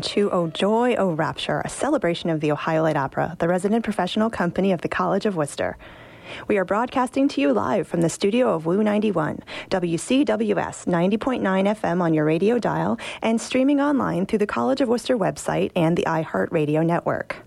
To 0.00 0.30
Oh 0.30 0.48
Joy, 0.48 0.94
Oh 0.94 1.12
Rapture, 1.12 1.60
a 1.64 1.68
celebration 1.68 2.30
of 2.30 2.40
the 2.40 2.52
Ohio 2.52 2.82
Light 2.82 2.96
Opera, 2.96 3.36
the 3.38 3.48
resident 3.48 3.84
professional 3.84 4.30
company 4.30 4.72
of 4.72 4.80
the 4.80 4.88
College 4.88 5.26
of 5.26 5.36
Wooster. 5.36 5.76
We 6.48 6.56
are 6.58 6.64
broadcasting 6.64 7.28
to 7.28 7.40
you 7.40 7.52
live 7.52 7.86
from 7.86 8.00
the 8.00 8.08
studio 8.08 8.54
of 8.54 8.66
Woo 8.66 8.82
91, 8.82 9.40
WCWS 9.68 10.86
90.9 10.86 11.40
FM 11.40 12.00
on 12.00 12.14
your 12.14 12.24
radio 12.24 12.58
dial, 12.58 12.98
and 13.20 13.40
streaming 13.40 13.80
online 13.80 14.26
through 14.26 14.38
the 14.38 14.46
College 14.46 14.80
of 14.80 14.88
Wooster 14.88 15.18
website 15.18 15.70
and 15.76 15.96
the 15.96 16.04
iHeartRadio 16.04 16.84
network. 16.84 17.44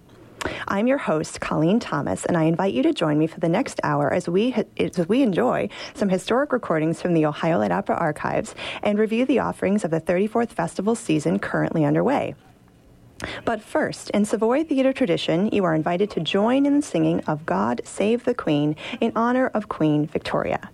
I'm 0.67 0.87
your 0.87 0.97
host, 0.97 1.39
Colleen 1.39 1.79
Thomas, 1.79 2.25
and 2.25 2.37
I 2.37 2.43
invite 2.43 2.73
you 2.73 2.83
to 2.83 2.93
join 2.93 3.17
me 3.19 3.27
for 3.27 3.39
the 3.39 3.49
next 3.49 3.79
hour 3.83 4.11
as 4.11 4.27
we, 4.27 4.55
as 4.77 5.07
we 5.07 5.21
enjoy 5.21 5.69
some 5.93 6.09
historic 6.09 6.51
recordings 6.51 7.01
from 7.01 7.13
the 7.13 7.25
Ohio 7.25 7.59
Light 7.59 7.71
Opera 7.71 7.95
archives 7.95 8.55
and 8.81 8.97
review 8.97 9.25
the 9.25 9.39
offerings 9.39 9.83
of 9.83 9.91
the 9.91 10.01
34th 10.01 10.49
festival 10.49 10.95
season 10.95 11.39
currently 11.39 11.85
underway. 11.85 12.35
But 13.45 13.61
first, 13.61 14.09
in 14.09 14.25
Savoy 14.25 14.63
theater 14.63 14.91
tradition, 14.91 15.49
you 15.51 15.63
are 15.63 15.75
invited 15.75 16.09
to 16.11 16.19
join 16.19 16.65
in 16.65 16.75
the 16.75 16.81
singing 16.81 17.21
of 17.21 17.45
God 17.45 17.81
Save 17.85 18.25
the 18.25 18.33
Queen 18.33 18.75
in 18.99 19.11
honor 19.15 19.47
of 19.53 19.69
Queen 19.69 20.07
Victoria. 20.07 20.69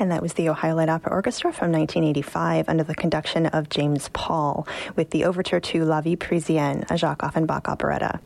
And 0.00 0.10
that 0.10 0.22
was 0.22 0.32
the 0.32 0.48
Ohio 0.48 0.76
Light 0.76 0.88
Opera 0.88 1.12
Orchestra 1.12 1.52
from 1.52 1.72
1985 1.72 2.70
under 2.70 2.82
the 2.82 2.94
conduction 2.94 3.44
of 3.46 3.68
James 3.68 4.08
Paul 4.14 4.66
with 4.96 5.10
the 5.10 5.26
overture 5.26 5.60
to 5.60 5.84
La 5.84 6.00
Vie 6.00 6.16
Parisienne, 6.16 6.86
a 6.88 6.96
Jacques 6.96 7.22
Offenbach 7.22 7.68
operetta. 7.68 8.18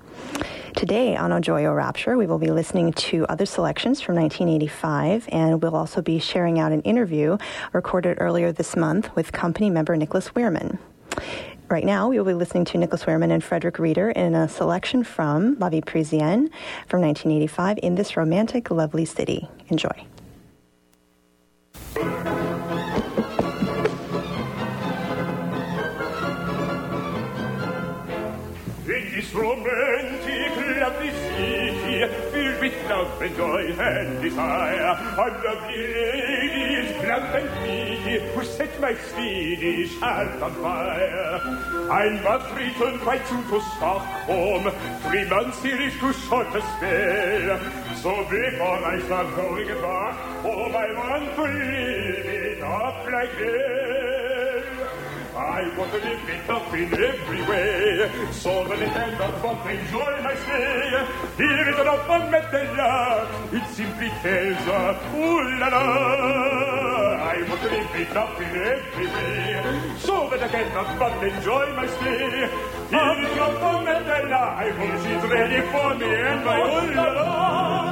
Today 0.77 1.17
on 1.17 1.33
O 1.33 1.41
Joy, 1.41 1.65
O 1.65 1.73
Rapture, 1.73 2.17
we 2.17 2.29
will 2.29 2.39
be 2.39 2.53
listening 2.53 2.93
to 2.93 3.27
other 3.27 3.45
selections 3.45 4.01
from 4.01 4.15
1985, 4.15 5.29
and 5.33 5.61
we'll 5.61 5.75
also 5.75 6.01
be 6.01 6.21
sharing 6.21 6.61
out 6.61 6.71
an 6.71 6.81
interview 6.83 7.39
recorded 7.73 8.19
earlier 8.21 8.53
this 8.53 8.77
month 8.77 9.15
with 9.17 9.33
company 9.33 9.69
member 9.69 9.97
Nicholas 9.97 10.29
Wuehrmann. 10.29 10.79
Right 11.69 11.85
now, 11.85 12.09
we 12.09 12.19
will 12.19 12.27
be 12.27 12.35
listening 12.35 12.67
to 12.67 12.79
Nicholas 12.79 13.03
Wuehrmann 13.03 13.33
and 13.33 13.43
Frederick 13.43 13.81
Reeder 13.81 14.11
in 14.11 14.37
a 14.37 14.49
selection 14.49 15.03
from 15.03 15.59
La 15.59 15.71
Vie 15.71 15.81
Parisienne 15.81 16.51
from 16.87 17.01
1985 17.01 17.81
in 17.83 17.97
this 17.97 18.17
romantic, 18.17 18.71
lovely 18.71 19.05
city. 19.05 19.49
Enjoy. 19.71 20.07
Lovely 21.97 22.45
city, 29.23 30.04
with 32.85 32.91
love 32.91 33.23
and 33.23 33.37
joy 33.37 33.83
and 33.83 34.23
desire. 34.23 34.97
A 35.17 35.43
lovely 35.45 35.87
ladies, 35.95 36.93
plump 37.03 37.35
and 37.35 37.49
pretty, 37.59 38.35
who 38.35 38.45
set 38.45 38.81
my 38.81 38.95
Swedish 38.95 39.99
heart 39.99 40.43
on 40.43 40.55
fire. 40.55 41.41
I 41.91 42.21
must 42.23 42.55
return 42.55 42.99
quite 43.01 43.27
soon 43.27 43.45
to 43.49 43.61
Stockholm. 43.77 44.71
Three 45.03 45.29
months 45.29 45.63
here 45.63 45.81
is 45.81 45.95
too 45.99 46.13
short 46.13 46.49
a 46.49 46.61
spell. 46.61 47.61
So 47.97 48.25
before 48.31 48.85
I 48.85 49.01
start 49.05 49.37
going 49.37 49.69
back 49.69 50.15
home, 50.43 50.77
I 50.77 50.93
want 50.95 51.35
to 51.37 51.43
live 51.43 52.27
it 52.27 52.63
up 52.63 53.07
like 53.11 53.31
hell. 53.31 54.04
I 55.45 55.77
want 55.77 55.93
to 55.93 55.99
live 55.99 56.29
it 56.29 56.49
up 56.49 56.73
in 56.73 56.93
every 56.95 57.43
way, 57.43 58.11
so 58.33 58.65
that 58.67 58.81
I 58.81 58.89
can 58.89 59.19
not 59.19 59.43
but 59.43 59.67
enjoy 59.71 60.23
my 60.23 60.35
stay. 60.35 61.07
Here 61.37 61.69
is 61.69 61.79
an 61.79 61.89
open 61.89 62.23
metella, 62.33 63.29
it 63.53 63.67
simply 63.75 64.09
tells 64.25 64.67
ooh 65.15 65.59
la 65.61 65.69
la. 65.69 65.85
I 67.35 67.45
want 67.49 67.61
to 67.61 67.69
live 67.69 67.95
it 67.95 68.17
up 68.17 68.41
in 68.41 68.57
every 68.73 69.07
way, 69.07 69.97
so 69.99 70.29
that 70.31 70.43
I 70.43 70.49
cannot 70.49 70.99
but 70.99 71.23
enjoy 71.23 71.73
my 71.77 71.87
stay. 71.87 72.49
Here 72.91 73.19
is 73.25 73.33
an 73.33 73.39
open 73.39 73.85
metella, 73.85 74.43
I 74.65 74.71
hope 74.71 74.97
she's 75.05 75.25
ready 75.31 75.61
for 75.73 75.95
me 75.95 76.07
and 76.07 76.45
my 76.45 76.59
ooh 76.59 76.95
la 76.95 77.07
la. 77.21 77.84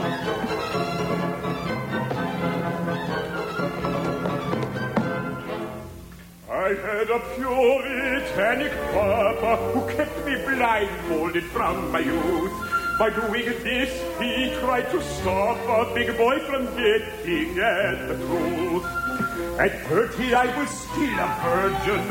I 6.62 6.75
had 6.75 7.11
a 7.11 7.19
puritanic 7.35 8.73
papa 8.93 9.56
who 9.73 9.81
kept 9.97 10.17
me 10.25 10.37
blindfolded 10.47 11.44
from 11.44 11.91
my 11.91 11.99
youth. 11.99 12.53
By 13.00 13.11
doing 13.11 13.47
this, 13.64 13.91
he 14.20 14.55
tried 14.61 14.88
to 14.93 15.03
stop 15.03 15.59
a 15.59 15.92
big 15.92 16.16
boy 16.16 16.38
from 16.47 16.66
getting 16.76 17.59
at 17.59 18.07
the 18.07 18.14
truth. 18.14 18.87
At 19.59 19.73
thirty, 19.88 20.35
I 20.35 20.47
was 20.57 20.71
still 20.71 21.19
a 21.19 21.28
virgin. 21.42 22.07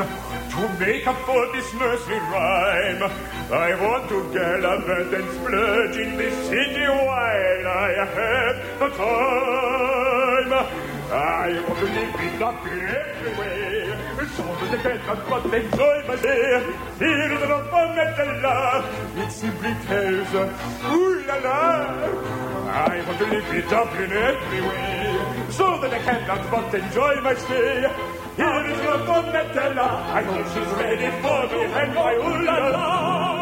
To 0.52 0.62
make 0.78 1.06
up 1.06 1.18
for 1.24 1.46
this 1.52 1.72
nursery 1.72 2.18
rhyme, 2.18 3.02
I 3.50 3.74
want 3.80 4.08
to 4.10 4.18
gallivant 4.34 5.14
and 5.14 5.28
splurge 5.32 5.96
in 5.96 6.16
this 6.18 6.34
city 6.48 6.86
while 6.86 7.66
I 7.68 7.90
have 8.16 8.56
the 8.80 8.88
time. 9.00 10.52
I 11.10 11.64
want 11.66 11.78
to 11.78 11.86
live 11.86 12.14
it 12.20 12.42
up 12.42 12.66
everywhere, 12.66 13.91
simply 19.30 19.74
la 21.26 21.36
la. 21.36 21.58
I 22.72 23.04
want 23.06 23.18
to 23.18 23.26
live 23.26 23.54
it 23.54 23.72
up 23.72 23.94
in 23.94 24.12
every 24.12 24.60
way, 24.60 25.50
so 25.50 25.78
that 25.80 25.92
I 25.92 25.98
cannot 25.98 26.50
but 26.50 26.74
enjoy 26.74 27.20
my 27.20 27.34
stay. 27.34 27.80
Here 28.36 28.64
is 28.72 28.78
your 28.82 28.98
Donatella, 29.08 29.88
I 30.18 30.22
hope 30.22 30.46
she's 30.52 30.72
ready 30.80 31.10
for 31.22 31.40
me, 31.52 31.62
and 31.80 31.94
my 31.94 32.14
ooh 32.14 32.44
la 32.46 32.68
la. 32.68 33.41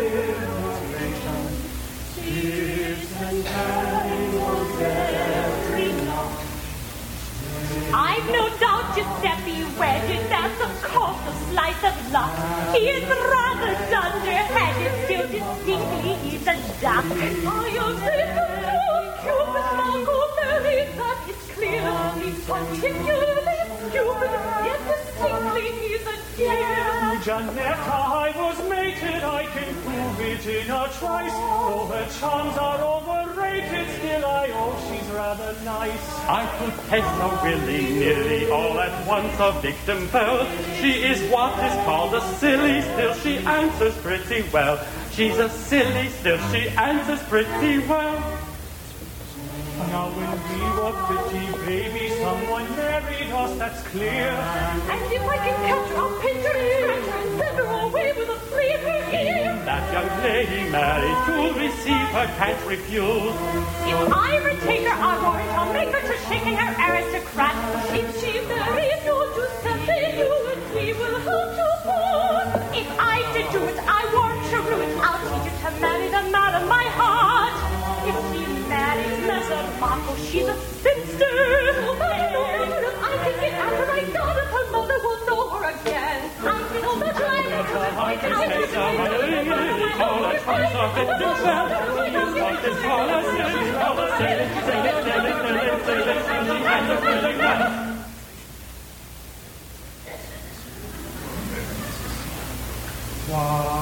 I've 7.93 8.25
no 8.31 8.49
doubt 8.57 8.95
Giuseppe 8.95 9.61
wedded 9.77 10.25
that's 10.27 10.59
of 10.59 10.73
course 10.81 11.21
a 11.27 11.33
slice 11.51 11.83
of 11.83 12.11
luck. 12.11 12.33
He 12.73 12.89
is 12.89 13.03
rather 13.07 13.73
dunderheaded, 13.91 14.93
still 15.05 15.27
distinctly 15.27 16.13
he's 16.27 16.47
a 16.47 16.57
duck. 16.81 17.05
Oh, 17.45 17.65
you'll 17.71 17.97
say 17.99 18.25
the 18.33 18.45
Cupid 19.21 19.67
Marco 19.77 20.17
Mary, 20.41 20.89
that 20.97 21.19
is 21.29 21.41
clear. 21.53 21.93
He's 22.25 22.41
particularly 22.43 23.59
stupid, 23.85 24.33
yet 24.65 24.81
distinctly 24.89 25.67
he's 25.77 26.05
a 26.07 26.37
dear. 26.37 26.90
Gianetta, 27.23 27.53
I 27.53 28.33
was 28.35 28.67
mated, 28.67 29.23
I 29.23 29.45
can 29.45 29.75
prove 29.83 30.19
it 30.21 30.47
in 30.47 30.71
a 30.71 30.89
trice. 30.97 31.31
Though 31.31 31.85
her 31.85 32.09
charms 32.19 32.57
are 32.57 32.81
overrated, 32.81 33.87
still 33.99 34.25
I 34.25 34.49
owe 34.55 34.75
she's 34.89 35.07
rather 35.11 35.55
nice. 35.63 36.19
I 36.27 36.49
confess 36.57 37.05
so 37.19 37.43
willy-nilly, 37.43 38.49
all 38.49 38.79
at 38.79 39.07
once 39.07 39.35
a 39.39 39.51
victim 39.61 40.07
fell. 40.07 40.47
She 40.79 40.93
is 41.03 41.31
what 41.31 41.53
is 41.63 41.73
called 41.85 42.15
a 42.15 42.21
silly, 42.37 42.81
still 42.81 43.13
she 43.13 43.37
answers 43.37 43.95
pretty 43.99 44.43
well. 44.51 44.83
She's 45.11 45.37
a 45.37 45.49
silly, 45.49 46.09
still 46.09 46.39
she 46.51 46.69
answers 46.69 47.21
pretty 47.29 47.85
well. 47.87 48.40
Now 49.91 50.07
when 50.15 50.31
we 50.47 50.61
were 50.79 50.95
pretty 51.03 51.45
babies, 51.67 52.15
someone 52.23 52.63
married 52.77 53.29
us, 53.29 53.57
that's 53.57 53.83
clear. 53.91 54.31
And 54.87 55.01
if 55.11 55.21
I 55.21 55.37
can 55.43 55.57
catch 55.67 55.91
a 55.91 56.05
picture, 56.23 56.55
scratch 56.79 57.07
her 57.11 57.19
and 57.19 57.31
send 57.39 57.57
her 57.59 57.67
away 57.83 58.13
with 58.15 58.29
a 58.29 58.39
flea 58.47 58.71
in 58.71 58.79
her 58.87 59.03
ear. 59.11 59.51
That 59.67 59.83
young 59.91 60.11
lady 60.23 60.71
married 60.71 61.19
to 61.27 61.59
receive 61.59 62.07
her 62.15 62.27
can't 62.39 62.61
refuse. 62.65 63.35
If 63.83 63.99
I 64.15 64.39
retake 64.47 64.87
her, 64.87 64.95
I 64.95 65.13
warrant 65.23 65.51
I'll 65.59 65.73
make 65.73 65.91
her 65.91 66.03
to 66.07 66.17
shaking 66.23 66.55
her 66.55 66.71
aristocrat. 66.87 67.55
If 67.91 68.07
she 68.23 68.39
marries 68.47 69.03
no 69.03 69.27
Giuseppe, 69.35 69.99
you 70.23 70.31
and 70.55 70.63
we 70.71 70.93
will 70.95 71.19
hold 71.19 71.49
to 71.59 71.67
four. 71.83 72.39
If 72.79 72.87
I 72.95 73.27
did 73.35 73.51
do 73.51 73.59
it, 73.67 73.75
I 73.83 74.07
warrant 74.15 74.39
she'll 74.47 74.63
ruin. 74.71 74.91
I'll 75.03 75.19
teach 75.19 75.51
her 75.51 75.69
to 75.69 75.79
marry 75.83 76.07
the 76.07 76.23
man 76.31 76.63
of 76.63 76.69
my 76.69 76.85
heart. 76.95 77.60
Marco, 79.81 80.15
she's 80.15 80.45
a 80.47 80.55
spinster. 80.55 81.25
I 81.25 81.57
can 83.23 83.33
get 83.41 83.53
her. 83.53 83.91
I 83.91 84.03
doubt 84.13 84.37
if 84.37 84.49
her 84.51 84.65
mother 84.71 84.99
will 85.01 85.25
know 85.25 85.49
her 85.49 85.63
again. 85.71 86.29
I 86.39 86.81
know 86.83 86.95
better 86.99 87.25
I 87.25 87.33
I 87.97 88.15
can 88.15 88.31
say 88.37 88.63
somebody, 88.71 89.49
call 89.97 90.23
a 90.23 90.37
twice 90.37 90.71
silly 90.71 91.25
well. 97.41 97.91
Why 103.27 103.39
come 103.39 103.41
we 103.41 103.65
live 103.65 103.80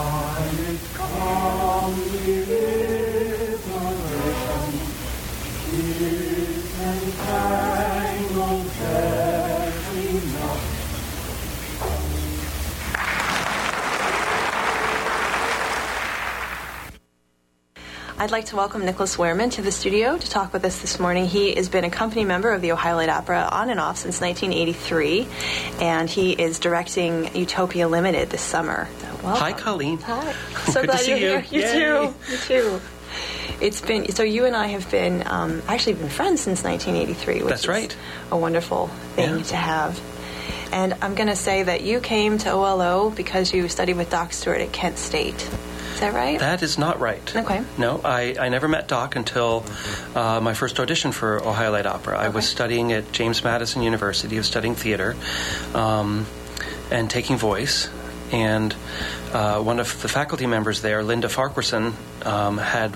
I'd 18.22 18.31
like 18.31 18.46
to 18.48 18.58
welcome 18.58 18.84
Nicholas 18.84 19.15
Wuehrmann 19.15 19.51
to 19.53 19.62
the 19.62 19.72
studio 19.72 20.17
to 20.17 20.29
talk 20.29 20.51
with 20.51 20.65
us 20.65 20.81
this 20.81 21.00
morning. 21.00 21.25
He 21.25 21.55
has 21.55 21.69
been 21.69 21.86
a 21.86 21.89
company 21.89 22.25
member 22.25 22.51
of 22.51 22.62
the 22.62 22.74
Ohio 22.74 22.96
Light 22.98 23.08
Opera 23.08 23.48
on 23.50 23.69
and 23.69 23.79
off 23.79 23.96
since 23.98 24.19
1983, 24.19 25.25
and 25.79 26.10
he 26.10 26.34
is 26.34 26.60
directing 26.60 27.34
Utopia 27.34 27.88
Limited 27.88 28.29
this 28.29 28.41
summer. 28.41 28.89
Hi, 29.24 29.53
Colleen. 29.53 30.00
Hi. 30.00 30.34
So 30.69 30.81
Good 30.81 30.88
glad 30.89 30.98
to 30.98 31.03
see 31.05 31.12
you're 31.12 31.19
you. 31.36 31.39
here. 31.39 31.62
You 31.62 31.62
Yay. 31.62 31.74
too. 32.08 32.13
You 32.31 32.38
too. 32.39 32.81
It's 33.62 33.82
been 33.82 34.12
so. 34.13 34.24
You 34.24 34.46
and 34.46 34.56
I 34.56 34.68
have 34.68 34.89
been 34.89 35.24
um, 35.25 35.62
actually 35.68 35.94
been 35.94 36.10
friends 36.10 36.42
since 36.42 36.63
1983. 36.63 37.36
Which 37.36 37.50
That's 37.50 37.62
is 37.63 37.68
right. 37.68 37.98
A 38.32 38.38
wonderful 38.38 38.88
thing 39.16 39.38
Yeah. 39.38 39.44
to 39.44 39.56
have. 39.56 40.01
And 40.72 40.94
I'm 41.01 41.16
going 41.16 41.30
to 41.30 41.36
say 41.36 41.63
that 41.63 41.82
you 41.82 42.00
came 42.00 42.38
to 42.39 42.51
OLO 42.51 43.10
because 43.10 43.51
you 43.54 43.68
studied 43.70 43.98
with 43.98 44.10
Doc 44.12 44.34
Stuart 44.34 44.62
at 44.62 44.72
Kent 44.72 45.00
State. 45.00 45.42
Is 45.94 46.00
that 46.01 46.13
right? 46.13 46.39
That 46.39 46.62
is 46.62 46.78
not 46.78 47.00
right. 47.00 47.36
Okay. 47.36 47.62
No, 47.78 48.00
I, 48.06 48.36
I 48.39 48.50
never 48.50 48.68
met 48.68 48.88
Doc 48.88 49.16
until 49.16 49.66
uh, 50.16 50.39
my 50.39 50.54
first 50.54 50.80
audition 50.80 51.12
for 51.12 51.44
Ohio 51.44 51.72
Light 51.72 51.88
Opera. 51.88 52.18
I 52.20 52.30
was 52.30 52.48
studying 52.48 52.94
at 52.94 53.12
James 53.12 53.44
Madison 53.44 53.82
University. 53.82 54.36
I 54.36 54.39
was 54.39 54.48
studying 54.48 54.75
theater 54.75 55.16
um, 55.74 56.25
and 56.92 57.10
taking 57.10 57.38
voice. 57.38 57.89
And 58.32 58.74
uh, 59.34 59.60
one 59.62 59.80
of 59.80 60.01
the 60.04 60.08
faculty 60.08 60.46
members 60.46 60.82
there, 60.84 61.04
Linda 61.04 61.28
Farquharson, 61.30 61.96
um, 62.24 62.60
had 62.60 62.94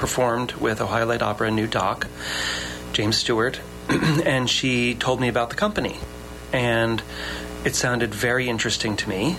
performed 0.00 0.52
with 0.52 0.80
Ohio 0.80 1.06
Light 1.06 1.22
Opera 1.22 1.48
and 1.48 1.56
knew 1.56 1.66
Doc, 1.66 2.08
James 2.92 3.18
Stuart, 3.18 3.60
and 3.88 4.48
she 4.48 4.94
told 4.94 5.20
me 5.20 5.28
about 5.28 5.50
the 5.50 5.56
company. 5.56 5.98
And 6.52 7.00
it 7.64 7.76
sounded 7.76 8.12
very 8.12 8.48
interesting 8.48 8.96
to 8.96 9.08
me. 9.08 9.36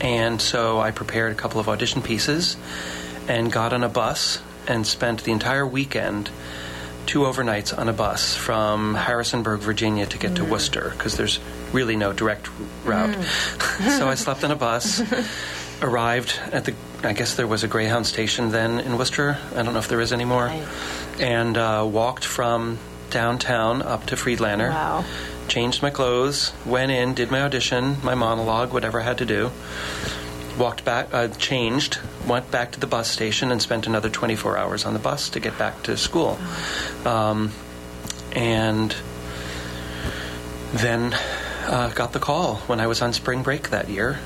And 0.00 0.42
so 0.42 0.80
I 0.80 0.90
prepared 0.90 1.32
a 1.32 1.36
couple 1.36 1.60
of 1.60 1.68
audition 1.68 2.02
pieces 2.02 2.56
and 3.28 3.50
got 3.52 3.72
on 3.72 3.84
a 3.84 3.88
bus 3.88 4.42
and 4.66 4.84
spent 4.84 5.22
the 5.22 5.30
entire 5.30 5.66
weekend, 5.66 6.30
two 7.06 7.20
overnights 7.20 7.76
on 7.76 7.88
a 7.88 7.92
bus 7.92 8.36
from 8.36 8.94
Harrisonburg, 8.94 9.60
Virginia 9.60 10.06
to 10.06 10.18
get 10.18 10.34
to 10.36 10.42
mm. 10.42 10.50
Wooster 10.50 10.90
because 10.90 11.16
there's 11.16 11.38
really 11.72 11.94
no 11.94 12.12
direct 12.12 12.48
route. 12.84 13.14
Mm. 13.14 13.98
so 13.98 14.08
I 14.08 14.16
slept 14.16 14.42
on 14.42 14.50
a 14.50 14.56
bus, 14.56 15.00
arrived 15.82 16.40
at 16.50 16.64
the, 16.64 16.74
I 17.04 17.12
guess 17.14 17.34
there 17.34 17.46
was 17.46 17.64
a 17.64 17.68
Greyhound 17.68 18.06
station 18.06 18.50
then 18.50 18.78
in 18.80 18.96
Wooster. 18.96 19.36
I 19.54 19.62
don't 19.62 19.72
know 19.72 19.80
if 19.80 19.88
there 19.88 20.00
is 20.00 20.12
anymore. 20.12 20.46
Right. 20.46 20.66
And 21.20 21.56
uh, 21.56 21.86
walked 21.90 22.24
from 22.24 22.78
downtown 23.10 23.82
up 23.82 24.06
to 24.06 24.14
Freedlander 24.16 24.70
Wow. 24.70 25.04
changed 25.48 25.82
my 25.82 25.90
clothes, 25.90 26.52
went 26.64 26.90
in, 26.92 27.14
did 27.14 27.30
my 27.30 27.42
audition, 27.42 27.96
my 28.02 28.14
monologue, 28.14 28.72
whatever 28.72 29.00
I 29.00 29.04
had 29.04 29.18
to 29.18 29.26
do. 29.26 29.50
Walked 30.58 30.84
back, 30.84 31.08
uh, 31.12 31.28
changed, 31.28 31.98
went 32.26 32.50
back 32.50 32.72
to 32.72 32.80
the 32.80 32.86
bus 32.86 33.10
station, 33.10 33.50
and 33.50 33.60
spent 33.60 33.86
another 33.86 34.08
24 34.08 34.56
hours 34.56 34.84
on 34.84 34.92
the 34.92 34.98
bus 34.98 35.30
to 35.30 35.40
get 35.40 35.58
back 35.58 35.82
to 35.84 35.96
school. 35.96 36.38
Um, 37.04 37.52
and 38.32 38.94
then 40.74 41.14
uh, 41.66 41.90
got 41.94 42.12
the 42.12 42.18
call 42.20 42.56
when 42.66 42.80
I 42.80 42.86
was 42.86 43.02
on 43.02 43.12
spring 43.12 43.42
break 43.42 43.70
that 43.70 43.88
year 43.88 44.18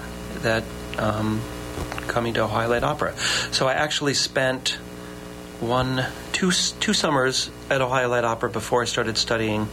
that 0.42 0.62
um, 0.98 1.40
coming 2.06 2.34
to 2.34 2.42
Ohio 2.42 2.68
Light 2.68 2.82
Opera. 2.82 3.16
So 3.52 3.68
I 3.68 3.74
actually 3.74 4.14
spent 4.14 4.78
one, 5.60 6.04
two, 6.32 6.50
two 6.50 6.92
summers 6.92 7.50
at 7.70 7.80
Ohio 7.80 8.08
Light 8.08 8.24
Opera 8.24 8.50
before 8.50 8.82
I 8.82 8.84
started 8.84 9.16
studying 9.16 9.68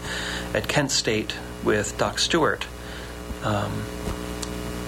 at 0.54 0.68
Kent 0.68 0.92
State 0.92 1.36
with 1.64 1.98
Doc 1.98 2.20
Stuart. 2.20 2.66
Um, 3.44 3.84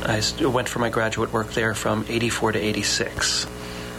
I 0.03 0.21
went 0.41 0.69
for 0.69 0.79
my 0.79 0.89
graduate 0.89 1.33
work 1.33 1.51
there 1.53 1.73
from 1.73 2.05
84 2.07 2.53
to 2.53 2.59
86. 2.59 3.47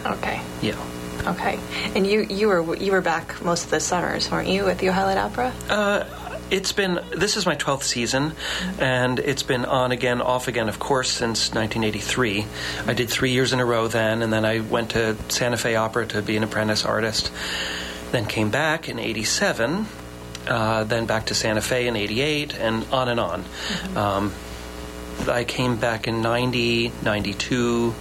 Okay. 0.05 0.41
Yeah. 0.61 0.81
Okay. 1.25 1.59
And 1.95 2.07
you 2.07 2.21
you 2.21 2.47
were 2.47 2.75
you 2.77 2.93
were 2.93 3.01
back 3.01 3.41
most 3.41 3.65
of 3.65 3.71
the 3.71 3.79
summers, 3.79 4.31
weren't 4.31 4.47
you, 4.47 4.69
at 4.69 4.77
the 4.77 4.89
Ohio 4.89 5.07
Light 5.07 5.17
Opera? 5.17 5.53
Uh, 5.69 6.05
it's 6.49 6.71
been, 6.71 6.99
this 7.11 7.35
is 7.37 7.45
my 7.45 7.55
12th 7.55 7.83
season, 7.83 8.33
and 8.79 9.19
it's 9.19 9.43
been 9.43 9.65
on 9.65 9.91
again, 9.91 10.21
off 10.21 10.47
again, 10.47 10.69
of 10.69 10.79
course, 10.79 11.09
since 11.09 11.53
1983. 11.53 12.45
I 12.87 12.93
did 12.93 13.09
three 13.09 13.31
years 13.31 13.53
in 13.53 13.59
a 13.59 13.65
row 13.65 13.87
then, 13.87 14.21
and 14.21 14.31
then 14.31 14.45
I 14.45 14.61
went 14.61 14.91
to 14.91 15.15
Santa 15.29 15.57
Fe 15.57 15.75
Opera 15.75 16.07
to 16.07 16.21
be 16.21 16.37
an 16.37 16.43
apprentice 16.43 16.85
artist. 16.85 17.31
Then 18.11 18.25
came 18.25 18.49
back 18.49 18.87
in 18.87 18.99
87, 18.99 19.85
uh, 20.47 20.83
then 20.85 21.05
back 21.05 21.25
to 21.27 21.35
Santa 21.35 21.61
Fe 21.61 21.87
in 21.87 21.95
88, 21.95 22.55
and 22.55 22.85
on 22.91 23.09
and 23.09 23.19
on. 23.19 23.45
Um, 23.95 24.33
I 25.27 25.43
came 25.43 25.77
back 25.77 26.07
in 26.07 26.21
90, 26.21 26.93
92, 27.03 27.93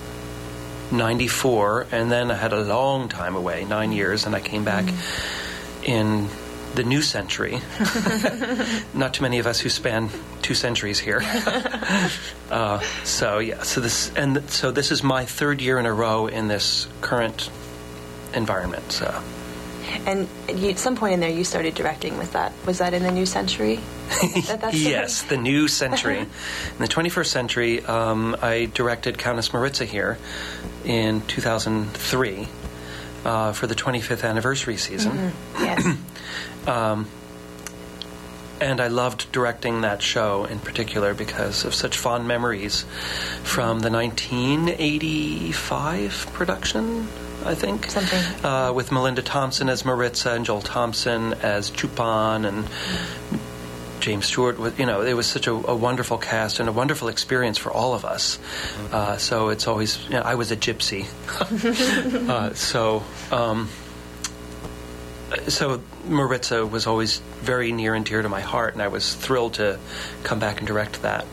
94, 0.92 1.86
and 1.90 2.12
then 2.12 2.30
I 2.30 2.34
had 2.34 2.52
a 2.52 2.60
long 2.62 3.08
time 3.08 3.34
away, 3.34 3.64
nine 3.64 3.90
years, 3.90 4.26
and 4.26 4.36
I 4.36 4.40
came 4.40 4.64
back 4.64 4.84
in 5.82 6.28
the 6.76 6.84
new 6.84 7.02
century. 7.02 7.60
Not 8.94 9.14
too 9.14 9.22
many 9.22 9.38
of 9.38 9.46
us 9.46 9.58
who 9.60 9.68
span 9.68 10.10
two 10.42 10.54
centuries 10.54 10.98
here. 11.00 11.22
uh, 12.50 12.80
so 13.04 13.38
yeah, 13.38 13.62
so 13.62 13.80
this 13.80 14.12
and 14.14 14.36
th- 14.36 14.50
so 14.50 14.70
this 14.70 14.92
is 14.92 15.02
my 15.02 15.24
third 15.24 15.60
year 15.60 15.78
in 15.78 15.86
a 15.86 15.92
row 15.92 16.26
in 16.26 16.48
this 16.48 16.86
current 17.00 17.50
environment. 18.34 18.92
So 18.92 19.22
And 20.06 20.28
you, 20.48 20.70
at 20.70 20.78
some 20.78 20.96
point 20.96 21.14
in 21.14 21.20
there, 21.20 21.30
you 21.30 21.44
started 21.44 21.74
directing 21.74 22.18
with 22.18 22.32
that. 22.32 22.52
Was 22.66 22.78
that 22.78 22.92
in 22.94 23.02
the 23.02 23.10
new 23.12 23.26
century? 23.26 23.80
That- 24.46 24.74
yes, 24.74 25.22
the 25.22 25.36
new 25.36 25.66
century. 25.68 26.18
in 26.20 26.28
the 26.78 26.86
21st 26.88 27.26
century, 27.26 27.84
um, 27.84 28.36
I 28.40 28.70
directed 28.72 29.18
Countess 29.18 29.52
Maritza 29.52 29.84
here 29.84 30.18
in 30.84 31.22
2003 31.26 32.48
uh, 33.26 33.52
for 33.52 33.66
the 33.66 33.74
25th 33.74 34.26
anniversary 34.26 34.76
season. 34.76 35.32
yes. 35.58 35.96
And 38.58 38.80
I 38.80 38.88
loved 38.88 39.30
directing 39.32 39.82
that 39.82 40.00
show 40.00 40.46
in 40.46 40.60
particular 40.60 41.12
because 41.12 41.66
of 41.66 41.74
such 41.74 41.98
fond 41.98 42.26
memories 42.26 42.86
from 43.42 43.80
the 43.80 43.90
1985 43.90 46.30
production, 46.32 47.06
I 47.44 47.54
think. 47.54 47.90
Something. 47.90 48.22
Uh, 48.42 48.72
with 48.72 48.90
Melinda 48.90 49.20
Thompson 49.20 49.68
as 49.68 49.84
Maritza 49.84 50.32
and 50.32 50.46
Joel 50.46 50.62
Thompson 50.62 51.34
as 51.34 51.70
Zsupán 51.70 52.48
and 52.48 52.66
James 54.06 54.26
Stuart. 54.26 54.60
Was, 54.60 54.78
you 54.78 54.86
know, 54.86 55.02
it 55.02 55.14
was 55.14 55.26
such 55.26 55.48
a, 55.48 55.50
a 55.50 55.74
wonderful 55.74 56.16
cast 56.16 56.60
and 56.60 56.68
a 56.68 56.72
wonderful 56.72 57.08
experience 57.08 57.58
for 57.58 57.72
all 57.72 57.92
of 57.92 58.04
us. 58.04 58.38
Uh, 58.92 59.16
so 59.16 59.48
it's 59.48 59.66
always, 59.66 60.00
you 60.04 60.10
know, 60.10 60.20
I 60.20 60.36
was 60.36 60.52
a 60.52 60.56
gypsy. 60.56 61.06
uh, 62.30 62.54
so. 62.54 63.02
Um, 63.32 63.68
so 65.48 65.82
Maritza 66.04 66.64
was 66.64 66.86
always 66.86 67.18
very 67.40 67.72
near 67.72 67.94
and 67.96 68.06
dear 68.06 68.22
to 68.22 68.28
my 68.28 68.42
heart, 68.42 68.74
and 68.74 68.80
I 68.80 68.86
was 68.86 69.12
thrilled 69.12 69.54
to 69.54 69.76
come 70.22 70.38
back 70.38 70.58
and 70.58 70.68
direct 70.68 71.02
that 71.02 71.26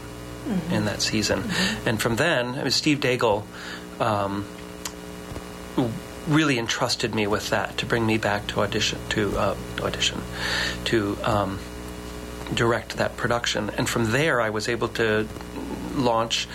in 0.71 0.85
that 0.85 0.99
season. 0.99 1.43
And 1.85 2.01
from 2.01 2.15
then, 2.15 2.55
I 2.55 2.63
mean, 2.63 2.71
Steve 2.71 2.99
Daigle 3.01 3.43
um, 3.99 4.47
really 6.27 6.57
entrusted 6.57 7.13
me 7.13 7.27
with 7.27 7.51
that 7.51 7.77
to 7.77 7.85
bring 7.85 8.03
me 8.03 8.17
back 8.17 8.47
to 8.47 8.61
audition 8.61 8.97
to 9.09 9.37
uh, 9.37 9.55
audition 9.83 10.19
to 10.85 11.15
um, 11.23 11.59
direct 12.55 12.97
that 12.97 13.17
production. 13.17 13.69
And 13.77 13.87
from 13.89 14.11
there, 14.11 14.41
I 14.41 14.49
was 14.49 14.69
able 14.69 14.87
to 14.89 15.27
launch 15.93 16.47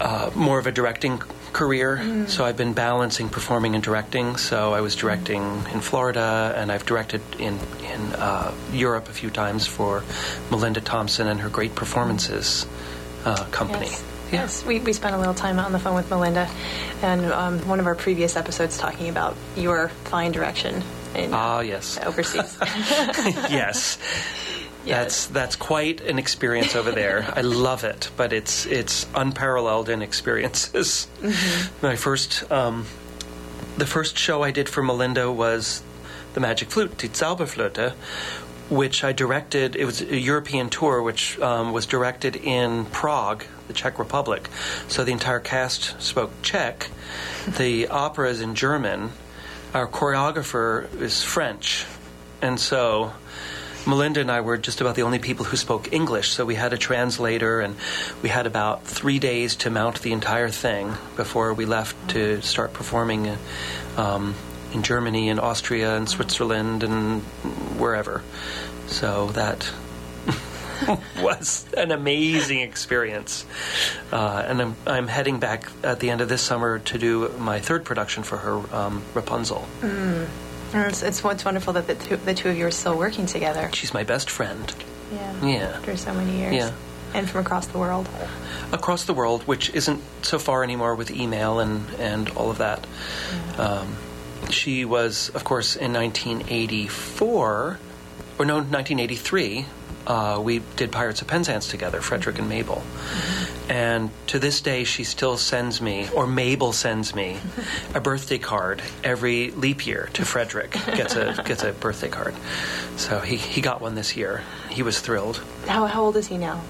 uh, 0.00 0.30
more 0.34 0.58
of 0.58 0.66
a 0.66 0.72
directing 0.72 1.18
career. 1.52 2.26
So 2.28 2.44
I've 2.44 2.56
been 2.56 2.72
balancing 2.72 3.28
performing 3.28 3.74
and 3.74 3.84
directing. 3.84 4.36
So 4.36 4.72
I 4.72 4.80
was 4.80 4.96
directing 4.96 5.42
in 5.72 5.80
Florida, 5.80 6.54
and 6.56 6.72
I've 6.72 6.86
directed 6.86 7.20
in 7.38 7.58
in 7.84 8.00
uh, 8.14 8.52
Europe 8.72 9.08
a 9.08 9.12
few 9.12 9.30
times 9.30 9.66
for 9.66 10.02
Melinda 10.50 10.80
Thompson 10.80 11.28
and 11.28 11.40
her 11.40 11.48
great 11.50 11.74
performances 11.74 12.66
uh, 13.24 13.44
company. 13.50 13.86
Yes. 13.86 14.04
Yeah. 14.32 14.40
Yes, 14.40 14.64
we, 14.64 14.80
we 14.80 14.94
spent 14.94 15.14
a 15.14 15.18
little 15.18 15.34
time 15.34 15.58
on 15.58 15.72
the 15.72 15.78
phone 15.78 15.94
with 15.94 16.08
Melinda, 16.08 16.48
and 17.02 17.26
um, 17.26 17.58
one 17.68 17.80
of 17.80 17.86
our 17.86 17.94
previous 17.94 18.34
episodes 18.34 18.78
talking 18.78 19.10
about 19.10 19.36
your 19.58 19.90
fine 20.04 20.32
direction 20.32 20.82
in 21.14 21.34
Ah, 21.34 21.60
yes, 21.60 21.98
overseas. 22.02 22.56
yes. 23.50 23.98
Yes. 24.84 25.26
That's 25.26 25.26
that's 25.26 25.56
quite 25.56 26.00
an 26.00 26.18
experience 26.18 26.74
over 26.74 26.90
there. 26.90 27.30
I 27.36 27.42
love 27.42 27.84
it, 27.84 28.10
but 28.16 28.32
it's 28.32 28.66
it's 28.66 29.06
unparalleled 29.14 29.88
in 29.88 30.02
experiences. 30.02 31.06
My 31.82 31.96
first 31.96 32.50
um, 32.50 32.86
the 33.76 33.86
first 33.86 34.18
show 34.18 34.42
I 34.42 34.50
did 34.50 34.68
for 34.68 34.82
Melinda 34.82 35.30
was 35.30 35.82
the 36.34 36.40
Magic 36.40 36.70
Flute, 36.70 36.96
Die 36.98 37.08
Zauberflöte, 37.08 37.92
which 38.70 39.04
I 39.04 39.12
directed. 39.12 39.76
It 39.76 39.84
was 39.84 40.00
a 40.00 40.18
European 40.18 40.68
tour, 40.68 41.02
which 41.02 41.38
um, 41.40 41.72
was 41.72 41.86
directed 41.86 42.36
in 42.36 42.86
Prague, 42.86 43.44
the 43.68 43.74
Czech 43.74 43.98
Republic. 43.98 44.48
So 44.88 45.04
the 45.04 45.12
entire 45.12 45.40
cast 45.40 46.00
spoke 46.00 46.30
Czech. 46.42 46.88
The 47.58 47.88
opera 47.88 48.30
is 48.30 48.40
in 48.40 48.54
German. 48.54 49.10
Our 49.74 49.88
choreographer 49.88 50.88
is 51.00 51.24
French 51.24 51.84
and 52.42 52.58
so 52.58 53.12
Melinda 53.86 54.20
and 54.20 54.30
I 54.30 54.40
were 54.42 54.58
just 54.58 54.80
about 54.80 54.94
the 54.94 55.02
only 55.02 55.18
people 55.18 55.44
who 55.44 55.56
spoke 55.56 55.92
English, 55.92 56.30
so 56.30 56.44
we 56.44 56.54
had 56.54 56.72
a 56.72 56.78
translator, 56.78 57.60
and 57.60 57.76
we 58.22 58.28
had 58.28 58.46
about 58.46 58.84
three 58.84 59.18
days 59.18 59.56
to 59.56 59.70
mount 59.70 60.02
the 60.02 60.12
entire 60.12 60.50
thing 60.50 60.94
before 61.16 61.52
we 61.52 61.66
left 61.66 62.10
to 62.10 62.40
start 62.42 62.72
performing 62.72 63.36
um, 63.96 64.34
in 64.72 64.82
Germany 64.82 65.28
and 65.28 65.40
Austria 65.40 65.96
and 65.96 66.08
Switzerland 66.08 66.82
and 66.84 67.22
wherever. 67.78 68.22
So 68.86 69.28
that 69.28 69.70
was 71.20 71.66
an 71.76 71.90
amazing 71.90 72.60
experience. 72.60 73.44
Uh, 74.12 74.44
and 74.46 74.62
I'm, 74.62 74.76
I'm 74.86 75.08
heading 75.08 75.40
back 75.40 75.70
at 75.82 76.00
the 76.00 76.10
end 76.10 76.20
of 76.20 76.28
this 76.28 76.42
summer 76.42 76.78
to 76.78 76.98
do 76.98 77.28
my 77.38 77.58
third 77.58 77.84
production 77.84 78.22
for 78.22 78.38
her, 78.38 78.74
um, 78.74 79.02
Rapunzel. 79.14 79.66
It's, 80.74 81.02
it's, 81.02 81.24
it's 81.24 81.44
wonderful 81.44 81.72
that 81.74 81.86
the 81.86 81.94
two, 81.94 82.16
the 82.16 82.34
two 82.34 82.48
of 82.48 82.56
you 82.56 82.66
are 82.66 82.70
still 82.70 82.96
working 82.96 83.26
together. 83.26 83.70
She's 83.72 83.92
my 83.92 84.04
best 84.04 84.30
friend. 84.30 84.74
Yeah. 85.12 85.46
Yeah. 85.46 85.56
After 85.76 85.96
so 85.96 86.14
many 86.14 86.38
years. 86.38 86.54
Yeah. 86.54 86.72
And 87.14 87.28
from 87.28 87.40
across 87.42 87.66
the 87.66 87.78
world. 87.78 88.08
across 88.72 89.04
the 89.04 89.12
world, 89.12 89.42
which 89.42 89.68
isn't 89.70 90.00
so 90.22 90.38
far 90.38 90.64
anymore 90.64 90.94
with 90.94 91.10
email 91.10 91.60
and, 91.60 91.88
and 91.98 92.30
all 92.30 92.50
of 92.50 92.58
that. 92.58 92.86
Um, 93.58 93.96
she 94.50 94.84
was, 94.84 95.28
of 95.30 95.44
course, 95.44 95.76
in 95.76 95.92
1984, 95.92 97.78
or 98.38 98.44
no, 98.44 98.54
1983, 98.56 99.66
uh, 100.06 100.40
we 100.42 100.60
did 100.76 100.90
Pirates 100.90 101.22
of 101.22 101.28
Penzance 101.28 101.68
together, 101.68 102.00
Frederick 102.00 102.38
and 102.38 102.48
Mabel. 102.48 102.82
And 103.72 104.10
to 104.26 104.38
this 104.38 104.60
day, 104.60 104.84
she 104.84 105.02
still 105.02 105.38
sends 105.38 105.80
me, 105.80 106.06
or 106.14 106.26
Mabel 106.26 106.74
sends 106.74 107.14
me, 107.14 107.38
a 107.94 108.02
birthday 108.02 108.36
card 108.36 108.82
every 109.02 109.50
leap 109.52 109.86
year 109.86 110.10
to 110.12 110.26
Frederick. 110.26 110.72
Gets 110.72 111.16
a 111.16 111.42
gets 111.46 111.62
a 111.62 111.72
birthday 111.72 112.10
card. 112.10 112.34
So 112.98 113.20
he, 113.20 113.36
he 113.36 113.62
got 113.62 113.80
one 113.80 113.94
this 113.94 114.14
year. 114.14 114.42
He 114.68 114.82
was 114.82 115.00
thrilled. 115.00 115.42
How, 115.66 115.86
how 115.86 116.02
old 116.02 116.16
is 116.16 116.26
he 116.26 116.36
now? 116.36 116.60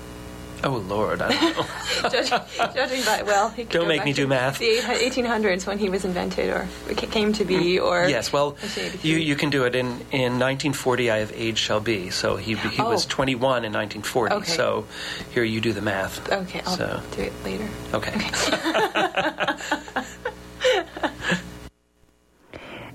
Oh 0.64 0.76
Lord, 0.88 1.22
I 1.22 1.32
don't 1.32 1.56
know. 1.56 1.66
Judging, 2.08 2.40
judging 2.74 3.04
by, 3.04 3.22
well, 3.22 3.48
he 3.50 3.64
could 3.64 3.72
Don't 3.72 3.88
make 3.88 4.04
me 4.04 4.12
do 4.12 4.26
math. 4.26 4.58
The 4.58 4.78
1800s 4.78 5.66
when 5.66 5.78
he 5.78 5.88
was 5.88 6.04
invented 6.04 6.50
or 6.50 6.68
came 6.96 7.32
to 7.34 7.44
be, 7.44 7.76
mm. 7.76 7.84
or. 7.84 8.08
Yes, 8.08 8.32
well, 8.32 8.56
you, 9.02 9.16
you- 9.16 9.36
can 9.36 9.50
do 9.50 9.64
it. 9.64 9.74
In, 9.74 9.86
in 10.12 10.38
1940, 10.38 11.10
I 11.10 11.18
have 11.18 11.32
age 11.34 11.58
shall 11.58 11.80
be. 11.80 12.10
So 12.10 12.36
he, 12.36 12.54
he 12.54 12.80
oh. 12.80 12.90
was 12.90 13.06
Oh. 13.06 13.08
21 13.08 13.64
in 13.64 13.72
1940. 13.72 14.34
Okay. 14.36 14.52
So 14.52 14.86
here 15.32 15.42
you 15.42 15.60
do 15.60 15.72
the 15.72 15.82
math. 15.82 16.30
Okay, 16.30 16.60
I'll 16.64 16.76
So, 16.76 17.02
do 17.16 17.22
it 17.22 17.32
later. 17.44 17.68
okay. 17.94 18.12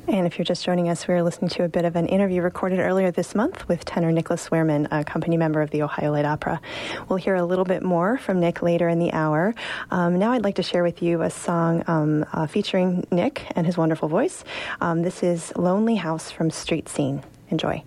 And 0.09 0.25
if 0.25 0.37
you're 0.37 0.45
just 0.45 0.63
joining 0.63 0.87
us, 0.87 1.05
we're 1.05 1.21
listening 1.21 1.49
to 1.49 1.65
a 1.65 1.67
bit 1.67 1.83
of 1.83 1.97
an 1.97 2.07
interview 2.07 2.41
recorded 2.41 2.79
earlier 2.79 3.11
this 3.11 3.35
month 3.35 3.67
with 3.67 3.83
tenor 3.83 4.09
Nicholas 4.09 4.47
Wuehrmann, 4.47 4.87
a 4.89 5.03
company 5.03 5.35
member 5.35 5.61
of 5.61 5.69
the 5.71 5.81
Ohio 5.81 6.13
Light 6.13 6.23
Opera. 6.23 6.61
We'll 7.09 7.17
hear 7.17 7.35
a 7.35 7.43
little 7.43 7.65
bit 7.65 7.83
more 7.83 8.17
from 8.17 8.39
Nick 8.39 8.61
later 8.61 8.87
in 8.87 8.99
the 8.99 9.11
hour. 9.11 9.53
Um, 9.91 10.17
now 10.17 10.31
I'd 10.31 10.45
like 10.45 10.55
to 10.55 10.63
share 10.63 10.81
with 10.81 11.01
you 11.01 11.23
a 11.23 11.29
song 11.29 11.83
um, 11.87 12.25
uh, 12.31 12.47
featuring 12.47 13.05
Nick 13.11 13.51
and 13.53 13.65
his 13.65 13.77
wonderful 13.77 14.07
voice. 14.07 14.45
Um, 14.79 15.01
this 15.01 15.23
is 15.23 15.51
Lonely 15.57 15.95
House 15.95 16.31
from 16.31 16.51
Street 16.51 16.87
Scene. 16.87 17.21
Enjoy. 17.49 17.83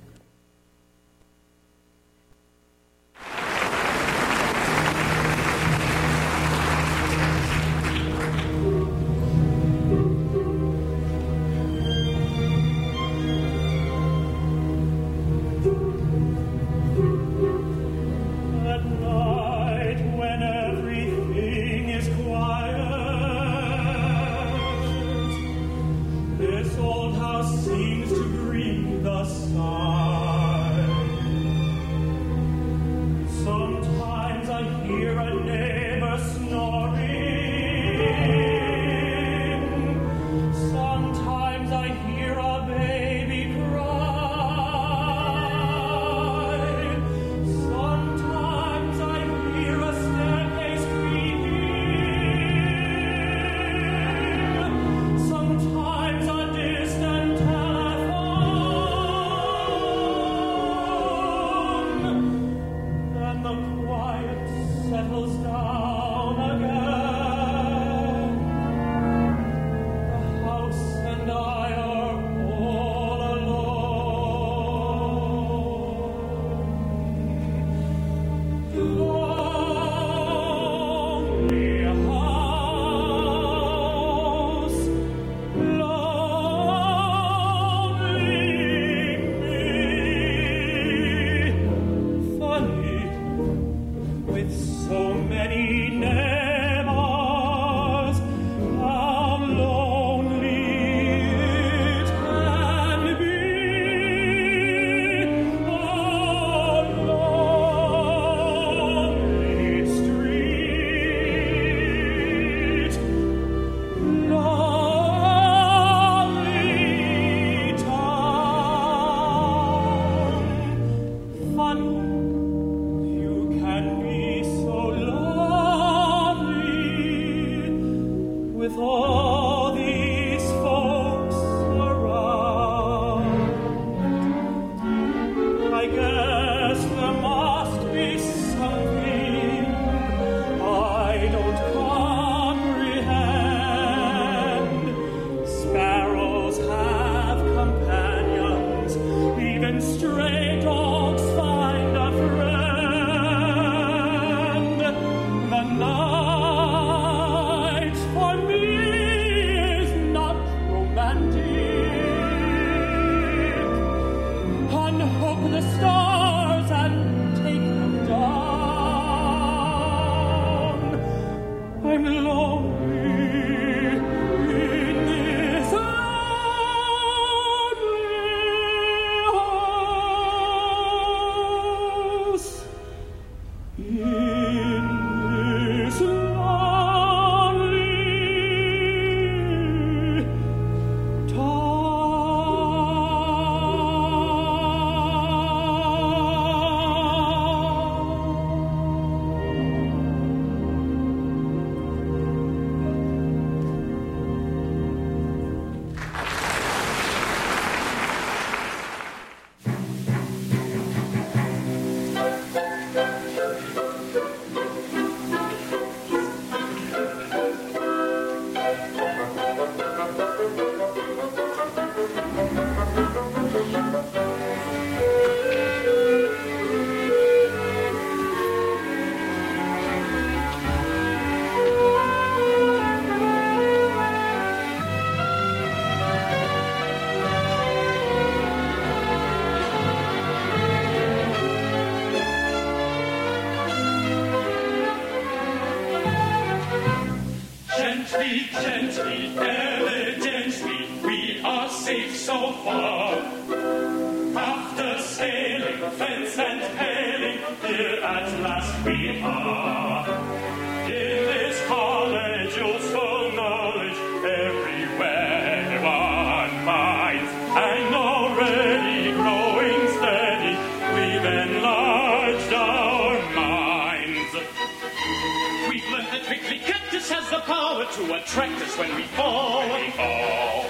To 277.92 278.14
attract 278.14 278.62
us 278.62 278.79
when 278.79 278.94
we 278.94 279.03
fall. 279.03 279.68
When 279.68 279.81
we 279.81 279.90
fall. 279.90 280.64